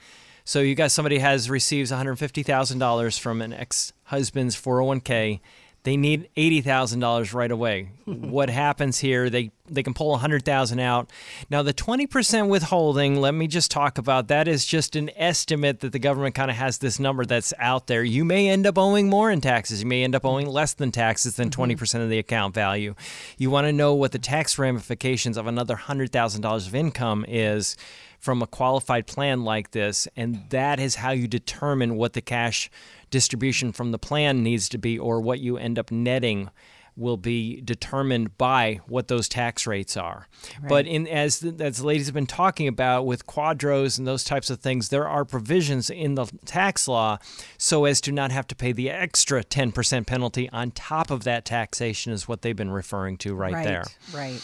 So 0.45 0.59
you 0.59 0.75
got 0.75 0.91
somebody 0.91 1.19
has 1.19 1.50
receives 1.50 1.91
$150,000 1.91 3.19
from 3.19 3.41
an 3.41 3.53
ex-husband's 3.53 4.55
401k. 4.59 5.39
They 5.83 5.97
need 5.97 6.29
$80,000 6.37 7.33
right 7.33 7.51
away. 7.51 7.89
what 8.05 8.49
happens 8.49 8.99
here? 8.99 9.29
They 9.29 9.51
they 9.70 9.82
can 9.82 9.93
pull 9.93 10.10
100,000 10.10 10.79
out. 10.79 11.10
Now 11.50 11.63
the 11.63 11.74
20% 11.74 12.50
withholding, 12.50 13.22
let 13.22 13.34
me 13.34 13.48
just 13.48 13.72
talk 13.72 13.98
about 13.98 14.27
that 14.27 14.46
is 14.46 14.65
just 14.65 14.98
an 14.98 15.10
estimate 15.15 15.79
that 15.79 15.93
the 15.93 16.00
government 16.00 16.36
kind 16.36 16.51
of 16.51 16.58
has 16.58 16.79
this 16.79 17.00
number 17.00 17.25
that's 17.25 17.53
out 17.58 17.88
there. 17.88 18.03
You 18.03 18.25
may 18.25 18.50
end 18.50 18.67
up 18.67 18.77
owing 18.77 19.10
more 19.10 19.32
in 19.32 19.39
taxes. 19.39 19.82
You 19.82 19.88
may 19.88 20.03
end 20.03 20.15
up 20.15 20.25
owing 20.25 20.48
less 20.48 20.74
than 20.74 20.91
taxes 20.91 21.38
than 21.38 21.50
20% 21.50 21.77
mm-hmm. 21.77 22.01
of 22.01 22.10
the 22.10 22.20
account 22.20 22.53
value. 22.53 22.93
You 23.38 23.50
want 23.50 23.65
to 23.67 23.72
know 23.72 23.93
what 23.93 24.12
the 24.12 24.20
tax 24.20 24.60
ramifications 24.60 25.38
of 25.38 25.48
another 25.48 25.77
$100,000 25.77 26.67
of 26.67 26.75
income 26.75 27.24
is 27.25 27.77
from 28.20 28.41
a 28.41 28.48
qualified 28.48 29.08
plan 29.08 29.43
like 29.43 29.72
this, 29.72 30.08
and 30.15 30.43
that 30.50 30.79
is 30.79 30.96
how 30.96 31.12
you 31.12 31.27
determine 31.27 31.96
what 31.96 32.13
the 32.13 32.22
cash 32.22 32.70
distribution 33.12 33.72
from 33.72 33.91
the 33.91 34.00
plan 34.00 34.43
needs 34.43 34.67
to 34.70 34.77
be 34.77 34.98
or 34.98 35.22
what 35.22 35.39
you 35.39 35.58
end 35.58 35.77
up 35.77 35.91
netting 35.91 36.50
will 36.95 37.17
be 37.17 37.62
determined 37.62 38.38
by 38.38 38.79
what 38.88 39.07
those 39.07 39.27
tax 39.27 39.65
rates 39.65 39.97
are. 39.97 40.27
Right. 40.62 40.69
But 40.69 40.88
in 40.88 41.07
as 41.07 41.43
as 41.59 41.77
the 41.77 41.88
ladies 41.88 42.07
have 42.07 42.13
been 42.13 42.27
talking 42.27 42.67
about 42.67 43.05
with 43.05 43.25
QDROs 43.25 43.97
and 43.97 44.07
those 44.07 44.23
types 44.23 44.50
of 44.50 44.59
things, 44.59 44.89
there 44.89 45.07
are 45.07 45.25
provisions 45.25 45.89
in 45.89 46.15
the 46.15 46.25
tax 46.45 46.88
law 46.88 47.17
so 47.57 47.85
as 47.85 48.01
to 48.01 48.12
not 48.12 48.31
have 48.31 48.47
to 48.47 48.55
pay 48.55 48.71
the 48.71 48.89
extra 48.89 49.43
10% 49.43 50.05
penalty 50.05 50.50
on 50.50 50.71
top 50.71 51.09
of 51.09 51.23
that 51.23 51.45
taxation 51.45 52.13
is 52.13 52.27
what 52.27 52.41
they've 52.41 52.55
been 52.55 52.71
referring 52.71 53.17
to 53.17 53.33
right, 53.33 53.53
right 53.53 53.63
there. 53.65 53.85
Right. 54.13 54.41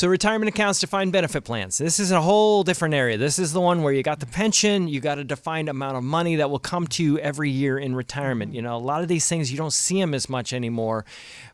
So, 0.00 0.08
retirement 0.08 0.48
accounts, 0.48 0.80
defined 0.80 1.12
benefit 1.12 1.44
plans. 1.44 1.76
This 1.76 2.00
is 2.00 2.10
a 2.10 2.22
whole 2.22 2.64
different 2.64 2.94
area. 2.94 3.18
This 3.18 3.38
is 3.38 3.52
the 3.52 3.60
one 3.60 3.82
where 3.82 3.92
you 3.92 4.02
got 4.02 4.18
the 4.18 4.24
pension, 4.24 4.88
you 4.88 4.98
got 4.98 5.18
a 5.18 5.24
defined 5.24 5.68
amount 5.68 5.98
of 5.98 6.02
money 6.02 6.36
that 6.36 6.48
will 6.48 6.58
come 6.58 6.86
to 6.86 7.04
you 7.04 7.18
every 7.18 7.50
year 7.50 7.78
in 7.78 7.94
retirement. 7.94 8.54
You 8.54 8.62
know, 8.62 8.74
a 8.74 8.78
lot 8.78 9.02
of 9.02 9.08
these 9.08 9.28
things 9.28 9.52
you 9.52 9.58
don't 9.58 9.74
see 9.74 10.00
them 10.00 10.14
as 10.14 10.26
much 10.26 10.54
anymore, 10.54 11.04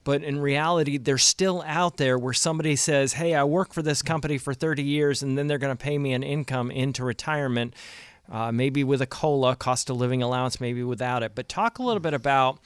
but 0.04 0.22
in 0.22 0.38
reality, 0.38 0.96
they're 0.96 1.18
still 1.18 1.64
out 1.66 1.96
there 1.96 2.16
where 2.20 2.32
somebody 2.32 2.76
says, 2.76 3.14
Hey, 3.14 3.34
I 3.34 3.42
work 3.42 3.72
for 3.72 3.82
this 3.82 4.00
company 4.00 4.38
for 4.38 4.54
30 4.54 4.80
years, 4.80 5.24
and 5.24 5.36
then 5.36 5.48
they're 5.48 5.58
going 5.58 5.76
to 5.76 5.84
pay 5.84 5.98
me 5.98 6.12
an 6.12 6.22
income 6.22 6.70
into 6.70 7.04
retirement. 7.04 7.74
Uh, 8.30 8.52
maybe 8.52 8.84
with 8.84 9.02
a 9.02 9.06
COLA, 9.06 9.56
cost 9.56 9.90
of 9.90 9.96
living 9.96 10.22
allowance, 10.22 10.60
maybe 10.60 10.84
without 10.84 11.24
it. 11.24 11.32
But 11.34 11.48
talk 11.48 11.80
a 11.80 11.82
little 11.82 11.98
bit 11.98 12.14
about 12.14 12.60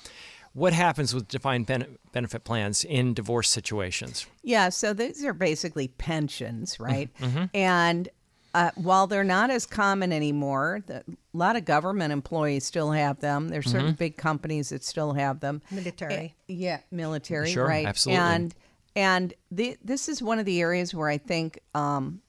what 0.52 0.72
happens 0.72 1.14
with 1.14 1.28
defined 1.28 1.66
ben- 1.66 1.98
benefit 2.12 2.44
plans 2.44 2.84
in 2.84 3.14
divorce 3.14 3.48
situations? 3.48 4.26
Yeah, 4.42 4.68
so 4.68 4.92
these 4.92 5.24
are 5.24 5.32
basically 5.32 5.88
pensions, 5.88 6.74
mm-hmm. 6.74 6.84
right? 6.84 7.14
Mm-hmm. 7.20 7.44
And 7.54 8.08
uh, 8.52 8.70
while 8.74 9.06
they're 9.06 9.22
not 9.22 9.50
as 9.50 9.64
common 9.64 10.12
anymore, 10.12 10.82
the, 10.86 10.96
a 10.96 11.04
lot 11.32 11.54
of 11.56 11.64
government 11.64 12.12
employees 12.12 12.64
still 12.64 12.90
have 12.90 13.20
them. 13.20 13.48
There's 13.48 13.66
certain 13.66 13.88
mm-hmm. 13.88 13.96
big 13.96 14.16
companies 14.16 14.70
that 14.70 14.82
still 14.82 15.12
have 15.12 15.40
them. 15.40 15.62
Military. 15.70 16.34
Uh, 16.36 16.52
yeah, 16.52 16.80
military. 16.90 17.52
Sure, 17.52 17.66
right. 17.66 17.86
absolutely. 17.86 18.24
And 18.24 18.54
and 18.96 19.34
the, 19.52 19.76
this 19.84 20.08
is 20.08 20.20
one 20.20 20.40
of 20.40 20.46
the 20.46 20.60
areas 20.60 20.92
where 20.92 21.08
I 21.08 21.18
think 21.18 21.60
um, 21.74 22.20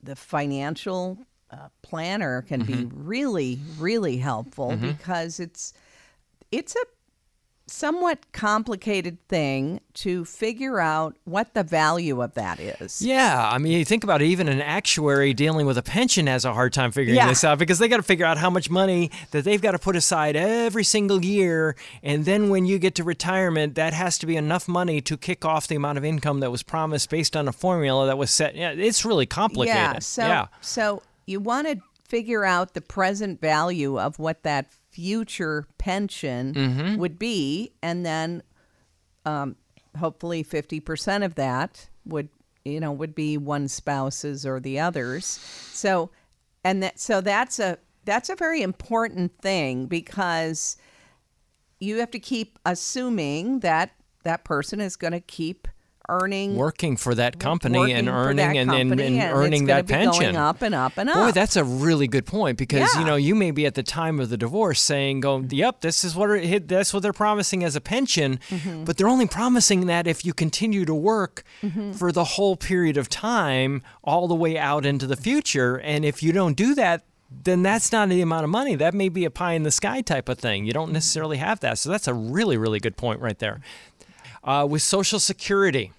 the 0.00 0.14
financial 0.14 1.18
uh, 1.50 1.68
planner 1.82 2.42
can 2.42 2.62
mm-hmm. 2.62 2.84
be 2.84 2.94
really, 2.94 3.58
really 3.78 4.16
helpful 4.16 4.70
mm-hmm. 4.70 4.92
because 4.92 5.40
it's 5.40 5.72
it's 6.52 6.76
a 6.76 6.84
somewhat 7.70 8.32
complicated 8.32 9.18
thing 9.28 9.80
to 9.94 10.24
figure 10.24 10.80
out 10.80 11.16
what 11.24 11.54
the 11.54 11.62
value 11.62 12.22
of 12.22 12.34
that 12.34 12.58
is. 12.60 13.02
Yeah, 13.02 13.48
I 13.52 13.58
mean, 13.58 13.72
you 13.72 13.84
think 13.84 14.04
about 14.04 14.22
it, 14.22 14.26
even 14.26 14.48
an 14.48 14.60
actuary 14.60 15.34
dealing 15.34 15.66
with 15.66 15.78
a 15.78 15.82
pension 15.82 16.26
has 16.26 16.44
a 16.44 16.52
hard 16.52 16.72
time 16.72 16.92
figuring 16.92 17.16
yeah. 17.16 17.28
this 17.28 17.44
out 17.44 17.58
because 17.58 17.78
they 17.78 17.88
got 17.88 17.98
to 17.98 18.02
figure 18.02 18.26
out 18.26 18.38
how 18.38 18.50
much 18.50 18.70
money 18.70 19.10
that 19.30 19.44
they've 19.44 19.60
got 19.60 19.72
to 19.72 19.78
put 19.78 19.96
aside 19.96 20.36
every 20.36 20.84
single 20.84 21.24
year, 21.24 21.76
and 22.02 22.24
then 22.24 22.48
when 22.48 22.64
you 22.64 22.78
get 22.78 22.94
to 22.96 23.04
retirement, 23.04 23.74
that 23.74 23.92
has 23.92 24.18
to 24.18 24.26
be 24.26 24.36
enough 24.36 24.68
money 24.68 25.00
to 25.02 25.16
kick 25.16 25.44
off 25.44 25.66
the 25.68 25.76
amount 25.76 25.98
of 25.98 26.04
income 26.04 26.40
that 26.40 26.50
was 26.50 26.62
promised 26.62 27.10
based 27.10 27.36
on 27.36 27.48
a 27.48 27.52
formula 27.52 28.06
that 28.06 28.18
was 28.18 28.30
set. 28.30 28.54
Yeah, 28.54 28.70
it's 28.70 29.04
really 29.04 29.26
complicated. 29.26 29.74
Yeah, 29.74 29.98
so 29.98 30.26
yeah. 30.26 30.46
so 30.60 31.02
you 31.26 31.40
want 31.40 31.68
to 31.68 31.80
figure 32.08 32.44
out 32.44 32.74
the 32.74 32.80
present 32.80 33.40
value 33.40 33.98
of 33.98 34.18
what 34.18 34.42
that 34.42 34.72
future 34.90 35.66
pension 35.78 36.54
mm-hmm. 36.54 36.96
would 36.96 37.18
be, 37.18 37.72
and 37.82 38.04
then 38.04 38.42
um, 39.24 39.56
hopefully 39.98 40.42
fifty 40.42 40.80
percent 40.80 41.24
of 41.24 41.34
that 41.36 41.88
would 42.04 42.28
you 42.64 42.80
know 42.80 42.92
would 42.92 43.14
be 43.14 43.36
one 43.36 43.68
spouse's 43.68 44.44
or 44.46 44.60
the 44.60 44.80
other's. 44.80 45.24
So, 45.26 46.10
and 46.64 46.82
that 46.82 46.98
so 46.98 47.20
that's 47.20 47.58
a 47.58 47.78
that's 48.04 48.30
a 48.30 48.36
very 48.36 48.62
important 48.62 49.38
thing 49.40 49.86
because 49.86 50.76
you 51.80 51.98
have 51.98 52.10
to 52.10 52.18
keep 52.18 52.58
assuming 52.64 53.60
that 53.60 53.92
that 54.24 54.44
person 54.44 54.80
is 54.80 54.96
going 54.96 55.12
to 55.12 55.20
keep 55.20 55.68
earning 56.08 56.56
working 56.56 56.96
for 56.96 57.14
that 57.14 57.38
company 57.38 57.92
and 57.92 58.08
earning 58.08 58.56
and, 58.56 58.70
and, 58.70 58.92
and, 58.92 59.00
and, 59.00 59.32
earning 59.32 59.66
that 59.66 59.86
pension 59.86 60.36
up 60.36 60.62
and 60.62 60.74
up 60.74 60.96
and 60.96 61.10
up. 61.10 61.16
Boy, 61.16 61.32
that's 61.32 61.56
a 61.56 61.64
really 61.64 62.08
good 62.08 62.26
point 62.26 62.58
because 62.58 62.94
yeah. 62.94 63.00
you 63.00 63.06
know 63.06 63.16
you 63.16 63.34
may 63.34 63.50
be 63.50 63.66
at 63.66 63.74
the 63.74 63.82
time 63.82 64.20
of 64.20 64.30
the 64.30 64.36
divorce 64.36 64.80
saying, 64.80 65.20
"Go, 65.20 65.44
yep, 65.50 65.80
this 65.80 66.04
is 66.04 66.14
what 66.16 66.30
it, 66.30 66.68
that's 66.68 66.94
what 66.94 67.02
they're 67.02 67.12
promising 67.12 67.64
as 67.64 67.76
a 67.76 67.80
pension," 67.80 68.40
mm-hmm. 68.48 68.84
but 68.84 68.96
they're 68.96 69.08
only 69.08 69.26
promising 69.26 69.86
that 69.86 70.06
if 70.06 70.24
you 70.24 70.32
continue 70.32 70.84
to 70.84 70.94
work 70.94 71.44
mm-hmm. 71.62 71.92
for 71.92 72.12
the 72.12 72.24
whole 72.24 72.56
period 72.56 72.96
of 72.96 73.08
time, 73.08 73.82
all 74.02 74.28
the 74.28 74.34
way 74.34 74.58
out 74.58 74.86
into 74.86 75.06
the 75.06 75.16
future, 75.16 75.78
and 75.80 76.04
if 76.04 76.22
you 76.22 76.32
don't 76.32 76.56
do 76.56 76.74
that, 76.74 77.04
then 77.30 77.62
that's 77.62 77.92
not 77.92 78.08
the 78.08 78.22
amount 78.22 78.44
of 78.44 78.50
money. 78.50 78.74
That 78.74 78.94
may 78.94 79.08
be 79.08 79.24
a 79.24 79.30
pie 79.30 79.52
in 79.52 79.62
the 79.62 79.70
sky 79.70 80.00
type 80.00 80.28
of 80.28 80.38
thing. 80.38 80.64
You 80.64 80.72
don't 80.72 80.92
necessarily 80.92 81.36
have 81.36 81.60
that. 81.60 81.78
So 81.78 81.90
that's 81.90 82.08
a 82.08 82.14
really, 82.14 82.56
really 82.56 82.80
good 82.80 82.96
point 82.96 83.20
right 83.20 83.38
there. 83.38 83.60
Uh, 84.42 84.66
with 84.68 84.80
Social 84.82 85.20
Security, 85.20 85.92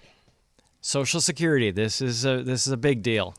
Social 0.81 1.19
Security. 1.19 1.71
This 1.71 2.01
is 2.01 2.25
a 2.25 2.41
this 2.41 2.65
is 2.65 2.71
a 2.71 2.77
big 2.77 3.03
deal. 3.03 3.35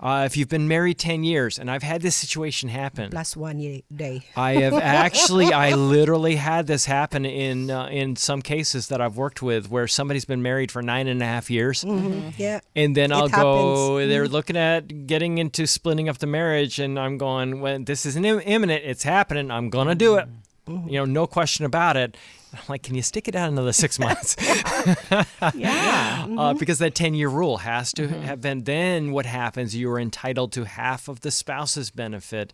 Uh, 0.00 0.22
if 0.24 0.36
you've 0.36 0.48
been 0.48 0.66
married 0.68 0.98
ten 0.98 1.22
years, 1.22 1.58
and 1.58 1.70
I've 1.70 1.82
had 1.82 2.00
this 2.00 2.16
situation 2.16 2.70
happen. 2.70 3.10
Plus 3.10 3.36
one 3.36 3.82
day. 3.94 4.22
I 4.36 4.54
have 4.54 4.72
actually, 4.82 5.52
I 5.52 5.74
literally 5.74 6.36
had 6.36 6.66
this 6.66 6.86
happen 6.86 7.26
in 7.26 7.70
uh, 7.70 7.88
in 7.88 8.16
some 8.16 8.40
cases 8.40 8.88
that 8.88 9.00
I've 9.00 9.16
worked 9.16 9.42
with, 9.42 9.70
where 9.70 9.86
somebody's 9.86 10.24
been 10.24 10.42
married 10.42 10.70
for 10.70 10.82
nine 10.82 11.08
and 11.08 11.20
a 11.20 11.26
half 11.26 11.50
years. 11.50 11.84
Mm-hmm. 11.84 12.30
Yeah. 12.38 12.60
And 12.74 12.96
then 12.96 13.12
I'll 13.12 13.28
go. 13.28 14.06
They're 14.06 14.24
mm-hmm. 14.24 14.32
looking 14.32 14.56
at 14.56 15.06
getting 15.06 15.38
into 15.38 15.66
splitting 15.66 16.08
up 16.08 16.18
the 16.18 16.26
marriage, 16.26 16.78
and 16.78 16.98
I'm 16.98 17.18
going, 17.18 17.60
when 17.60 17.84
this 17.84 18.06
is 18.06 18.16
imminent, 18.16 18.84
it's 18.84 19.02
happening. 19.02 19.50
I'm 19.50 19.68
gonna 19.68 19.94
do 19.94 20.16
it. 20.16 20.26
Mm-hmm. 20.66 20.88
You 20.88 20.94
know, 21.00 21.04
no 21.04 21.26
question 21.26 21.64
about 21.64 21.96
it. 21.96 22.16
I'm 22.52 22.60
like, 22.68 22.82
can 22.82 22.94
you 22.94 23.02
stick 23.02 23.28
it 23.28 23.34
out 23.34 23.48
another 23.48 23.72
six 23.72 23.98
months? 23.98 24.36
yeah. 25.54 26.06
Uh, 26.28 26.50
mm-hmm. 26.50 26.58
because 26.58 26.78
that 26.78 26.94
10 26.94 27.14
year 27.14 27.28
rule 27.28 27.58
has 27.58 27.92
to 27.92 28.06
mm-hmm. 28.06 28.22
have 28.22 28.40
been. 28.40 28.64
Then 28.64 29.12
what 29.12 29.26
happens? 29.26 29.74
You 29.74 29.90
are 29.90 29.98
entitled 29.98 30.52
to 30.52 30.64
half 30.64 31.08
of 31.08 31.20
the 31.20 31.30
spouse's 31.30 31.90
benefit 31.90 32.52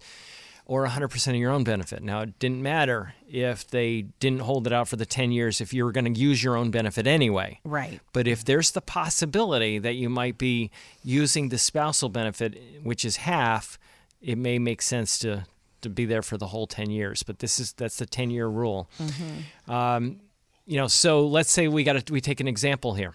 or 0.65 0.87
100% 0.87 1.29
of 1.29 1.35
your 1.35 1.51
own 1.51 1.65
benefit. 1.65 2.03
Now, 2.03 2.21
it 2.21 2.39
didn't 2.39 2.63
matter 2.63 3.15
if 3.29 3.67
they 3.69 4.03
didn't 4.21 4.41
hold 4.41 4.67
it 4.67 4.73
out 4.73 4.89
for 4.89 4.97
the 4.97 5.05
10 5.05 5.33
years 5.33 5.61
if 5.61 5.75
you 5.75 5.85
were 5.85 5.93
going 5.93 6.13
to 6.13 6.19
use 6.19 6.43
your 6.43 6.57
own 6.57 6.71
benefit 6.71 7.07
anyway. 7.07 7.61
Right. 7.65 8.01
But 8.13 8.27
if 8.27 8.45
there's 8.45 8.71
the 8.71 8.81
possibility 8.81 9.79
that 9.79 9.95
you 9.95 10.09
might 10.09 10.39
be 10.39 10.71
using 11.03 11.51
the 11.51 11.59
spousal 11.59 12.09
benefit, 12.09 12.59
which 12.83 13.05
is 13.05 13.17
half, 13.17 13.79
it 14.23 14.39
may 14.39 14.59
make 14.59 14.81
sense 14.81 15.19
to 15.19 15.45
to 15.85 15.89
be 15.89 16.05
there 16.05 16.23
for 16.23 16.37
the 16.37 16.49
whole 16.49 16.67
10 16.67 16.91
years 16.91 17.23
but 17.23 17.39
this 17.39 17.61
is 17.61 17.73
that's 17.73 17.99
the 17.99 18.07
10 18.07 18.31
year 18.31 18.47
rule. 18.47 18.89
Mm-hmm. 18.99 19.71
um, 19.71 20.21
you 20.67 20.77
know 20.77 20.89
so 20.89 21.27
let's 21.27 21.51
say 21.51 21.69
we 21.69 21.85
got 21.85 22.11
we 22.11 22.21
take 22.21 22.41
an 22.41 22.49
example 22.49 22.95
here. 22.95 23.15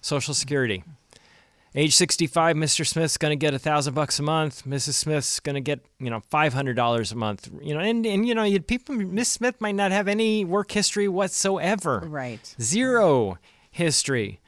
Social 0.00 0.34
security. 0.34 0.84
Age 1.74 1.94
65 1.94 2.56
mr 2.56 2.86
smith's 2.86 3.16
going 3.18 3.32
to 3.32 3.36
get 3.36 3.54
a 3.54 3.58
thousand 3.58 3.94
bucks 3.94 4.18
a 4.18 4.22
month. 4.22 4.64
Mrs 4.64 4.94
smith's 4.94 5.40
going 5.40 5.54
to 5.54 5.60
get 5.60 5.84
you 6.00 6.10
know 6.10 6.22
$500 6.32 7.12
a 7.12 7.14
month. 7.14 7.50
You 7.62 7.74
know 7.74 7.80
and, 7.80 8.04
and 8.06 8.26
you 8.26 8.34
know 8.34 8.44
you 8.44 8.60
people 8.60 8.94
miss 8.94 9.28
smith 9.28 9.60
might 9.60 9.74
not 9.74 9.92
have 9.92 10.08
any 10.08 10.44
work 10.44 10.72
history 10.72 11.06
whatsoever. 11.06 12.02
Right. 12.06 12.54
Zero 12.60 13.38
history 13.70 14.40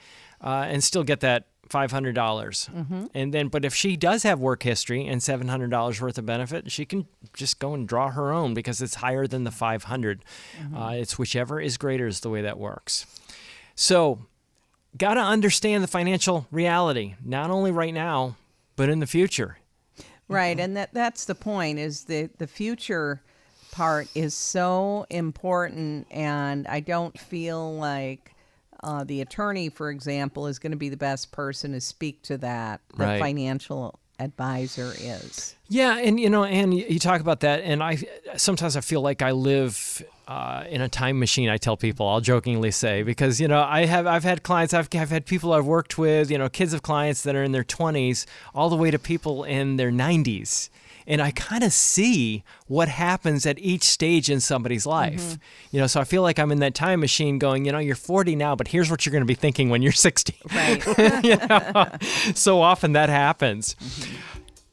uh, 0.43 0.67
and 0.69 0.83
still 0.83 1.05
get 1.05 1.21
that 1.21 1.47
five 1.69 1.91
hundred 1.91 2.15
dollars, 2.15 2.69
mm-hmm. 2.75 3.07
and 3.15 3.33
then 3.33 3.49
but 3.49 3.65
if 3.65 3.75
she 3.75 3.97
does 3.97 4.23
have 4.23 4.41
work 4.41 4.63
history 4.63 5.07
and 5.07 5.23
seven 5.23 5.49
hundred 5.49 5.71
dollars 5.71 6.01
worth 6.01 6.19
of 6.19 6.27
benefit, 6.27 6.71
she 6.71 6.85
can 6.85 7.07
just 7.35 7.59
go 7.59 7.75
and 7.75 7.87
draw 7.89 8.11
her 8.11 8.33
own 8.33 8.55
because 8.55 8.81
it's 8.83 8.97
higher 8.97 9.27
than 9.27 9.45
the 9.45 9.51
five 9.51 9.85
hundred. 9.85 10.25
mm 10.59 10.65
mm-hmm. 10.65 10.77
uh, 10.77 10.93
it's 10.93 11.19
whichever 11.19 11.61
is 11.61 11.77
greater 11.77 12.07
is 12.07 12.21
the 12.21 12.31
way 12.31 12.43
that 12.43 12.59
works. 12.59 13.07
So, 13.75 14.21
got 14.97 15.15
to 15.15 15.21
understand 15.21 15.85
the 15.85 15.89
financial 15.89 16.47
reality, 16.51 17.15
not 17.25 17.51
only 17.51 17.71
right 17.71 17.95
now 17.95 18.37
but 18.79 18.89
in 18.89 19.01
the 19.01 19.07
future. 19.07 19.59
Right, 20.29 20.59
and 20.59 20.77
that 20.77 20.95
that's 20.95 21.25
the 21.25 21.35
point. 21.35 21.79
Is 21.79 22.05
the 22.05 22.31
the 22.39 22.47
future 22.47 23.21
part 23.73 24.09
is 24.15 24.35
so 24.35 25.05
important, 25.11 26.07
and 26.11 26.67
I 26.69 26.81
don't 26.81 27.19
feel 27.19 27.75
like 27.77 28.35
uh, 28.83 29.05
the 29.05 29.21
attorney, 29.21 29.69
for 29.69 29.91
example, 29.91 30.47
is 30.47 30.59
going 30.59 30.73
to 30.73 30.79
be 30.79 30.89
the 30.89 30.97
best 30.97 31.33
person 31.33 31.73
to 31.73 31.81
speak 31.81 32.23
to 32.23 32.39
that. 32.39 32.81
The 32.97 33.05
right. 33.05 33.21
financial 33.21 33.99
advisor 34.19 34.93
is. 34.99 35.55
Yeah, 35.69 35.97
and 35.99 36.19
you 36.19 36.31
know, 36.31 36.45
and 36.45 36.75
you 36.75 36.99
talk 36.99 37.21
about 37.21 37.41
that, 37.41 37.61
and 37.63 37.83
I 37.83 37.99
sometimes 38.37 38.77
I 38.77 38.81
feel 38.81 39.01
like 39.01 39.23
I 39.23 39.33
live 39.33 40.03
uh, 40.27 40.65
in 40.69 40.81
a 40.81 40.89
time 40.89 41.19
machine. 41.19 41.49
I 41.49 41.57
tell 41.57 41.77
people, 41.77 42.09
I'll 42.09 42.21
jokingly 42.21 42.71
say, 42.71 43.03
because 43.03 43.41
you 43.41 43.49
know, 43.49 43.63
I 43.63 43.85
have 43.85 44.07
I've 44.07 44.25
had 44.25 44.43
clients, 44.43 44.75
I've 44.75 44.89
I've 44.95 45.11
had 45.11 45.27
people 45.27 45.53
I've 45.53 45.67
worked 45.67 45.99
with, 45.99 46.31
you 46.31 46.39
know, 46.39 46.49
kids 46.49 46.73
of 46.73 46.83
clients 46.83 47.23
that 47.23 47.37
are 47.37 47.43
in 47.43 47.53
their 47.53 47.65
twenties, 47.65 48.27
all 48.55 48.71
the 48.71 48.77
way 48.77 48.91
to 48.91 48.99
people 48.99 49.45
in 49.45 49.77
their 49.77 49.91
nineties 49.91 50.71
and 51.09 51.23
I 51.23 51.31
kind 51.31 51.65
of 51.65 51.73
see 51.73 52.45
what 52.67 52.89
happens 52.89 53.47
at 53.47 53.59
each 53.59 53.83
stage 53.85 54.29
in 54.29 54.41
somebody's 54.41 54.85
life. 54.85 55.23
Mm-hmm. 55.23 55.43
You 55.73 55.81
know, 55.81 55.87
so 55.87 56.03
I 56.03 56.05
feel 56.05 56.21
like 56.21 56.39
I'm 56.39 56.53
in 56.53 56.59
that 56.59 56.75
time 56.75 57.01
machine 57.01 57.39
going, 57.39 57.65
you 57.65 57.73
know, 57.73 57.79
you're 57.79 57.97
40 57.97 58.37
now, 58.37 58.55
but 58.55 58.69
here's 58.69 58.91
what 58.91 59.07
you're 59.07 59.13
going 59.13 59.23
to 59.23 59.27
be 59.27 59.35
thinking 59.35 59.71
when 59.71 59.81
you're 59.81 59.91
60. 59.91 60.37
Right. 60.55 60.87
you 61.25 61.37
know? 61.37 61.87
so 62.35 62.61
often 62.61 62.93
that 62.93 63.09
happens. 63.09 63.75
Mm-hmm. 63.75 64.15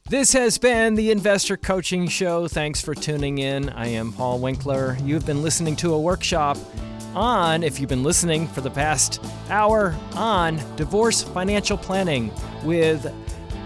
This 0.08 0.34
has 0.34 0.58
been 0.58 0.94
the 0.94 1.10
Investor 1.10 1.56
Coaching 1.56 2.06
Show. 2.06 2.46
Thanks 2.46 2.82
for 2.82 2.94
tuning 2.94 3.38
in. 3.38 3.70
I 3.70 3.86
am 3.88 4.12
Paul 4.12 4.38
Winkler. 4.38 4.96
You've 5.02 5.26
been 5.26 5.42
listening 5.42 5.74
to 5.76 5.94
a 5.94 6.00
workshop 6.00 6.58
on, 7.14 7.62
if 7.62 7.80
you've 7.80 7.88
been 7.88 8.04
listening 8.04 8.46
for 8.46 8.60
the 8.60 8.70
past 8.70 9.24
hour, 9.48 9.96
on 10.14 10.60
divorce 10.76 11.22
financial 11.22 11.78
planning 11.78 12.30
with 12.62 13.10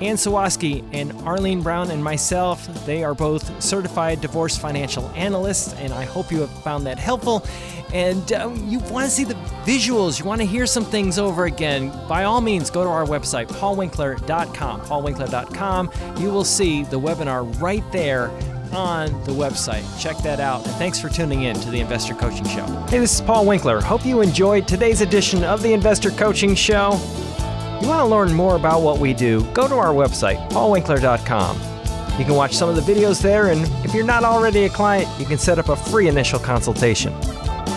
Anne 0.00 0.16
Sawasky 0.16 0.84
and 0.92 1.12
Arlene 1.22 1.62
Brown 1.62 1.90
and 1.90 2.02
myself. 2.02 2.66
They 2.86 3.04
are 3.04 3.14
both 3.14 3.62
certified 3.62 4.20
divorce 4.20 4.56
financial 4.56 5.08
analysts, 5.10 5.74
and 5.74 5.92
I 5.92 6.04
hope 6.04 6.30
you 6.30 6.40
have 6.40 6.50
found 6.62 6.86
that 6.86 6.98
helpful. 6.98 7.46
And 7.92 8.32
um, 8.32 8.68
you 8.68 8.78
want 8.78 9.04
to 9.04 9.10
see 9.10 9.24
the 9.24 9.34
visuals, 9.64 10.18
you 10.18 10.24
want 10.24 10.40
to 10.40 10.46
hear 10.46 10.66
some 10.66 10.84
things 10.84 11.18
over 11.18 11.46
again, 11.46 11.90
by 12.08 12.24
all 12.24 12.40
means, 12.40 12.70
go 12.70 12.84
to 12.84 12.90
our 12.90 13.04
website, 13.04 13.48
paulwinkler.com. 13.48 14.80
Paulwinkler.com. 14.82 15.90
You 16.18 16.30
will 16.30 16.44
see 16.44 16.84
the 16.84 17.00
webinar 17.00 17.60
right 17.60 17.84
there 17.92 18.30
on 18.72 19.08
the 19.24 19.32
website. 19.32 19.84
Check 20.00 20.16
that 20.18 20.40
out. 20.40 20.64
And 20.64 20.74
thanks 20.76 21.00
for 21.00 21.08
tuning 21.08 21.42
in 21.42 21.58
to 21.60 21.70
the 21.70 21.80
Investor 21.80 22.14
Coaching 22.14 22.46
Show. 22.46 22.64
Hey, 22.88 22.98
this 22.98 23.14
is 23.14 23.20
Paul 23.20 23.46
Winkler. 23.46 23.80
Hope 23.80 24.06
you 24.06 24.20
enjoyed 24.20 24.68
today's 24.68 25.00
edition 25.00 25.42
of 25.44 25.62
the 25.62 25.72
Investor 25.72 26.10
Coaching 26.10 26.54
Show. 26.54 26.92
You 27.80 27.88
want 27.88 28.00
to 28.00 28.06
learn 28.06 28.34
more 28.34 28.56
about 28.56 28.82
what 28.82 28.98
we 28.98 29.14
do, 29.14 29.42
go 29.52 29.66
to 29.66 29.74
our 29.74 29.94
website, 29.94 30.50
paulwinkler.com. 30.50 31.56
You 32.18 32.26
can 32.26 32.34
watch 32.34 32.54
some 32.54 32.68
of 32.68 32.76
the 32.76 32.82
videos 32.82 33.22
there, 33.22 33.46
and 33.46 33.62
if 33.84 33.94
you're 33.94 34.04
not 34.04 34.22
already 34.22 34.64
a 34.64 34.68
client, 34.68 35.08
you 35.18 35.24
can 35.24 35.38
set 35.38 35.58
up 35.58 35.70
a 35.70 35.76
free 35.76 36.06
initial 36.06 36.38
consultation. 36.38 37.14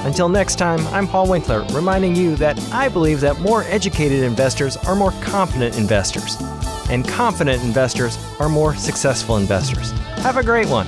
Until 0.06 0.28
next 0.28 0.56
time, 0.56 0.86
I'm 0.88 1.08
Paul 1.08 1.30
Winkler, 1.30 1.64
reminding 1.72 2.18
you 2.18 2.36
that 2.36 2.60
I 2.74 2.90
believe 2.90 3.22
that 3.22 3.40
more 3.40 3.64
educated 3.64 4.24
investors 4.24 4.76
are 4.76 4.96
more 4.96 5.12
confident 5.22 5.78
investors, 5.78 6.36
and 6.90 7.08
confident 7.08 7.64
investors 7.64 8.18
are 8.42 8.50
more 8.50 8.76
successful 8.76 9.38
investors. 9.38 9.92
Have 10.18 10.36
a 10.36 10.44
great 10.44 10.68
one. 10.68 10.88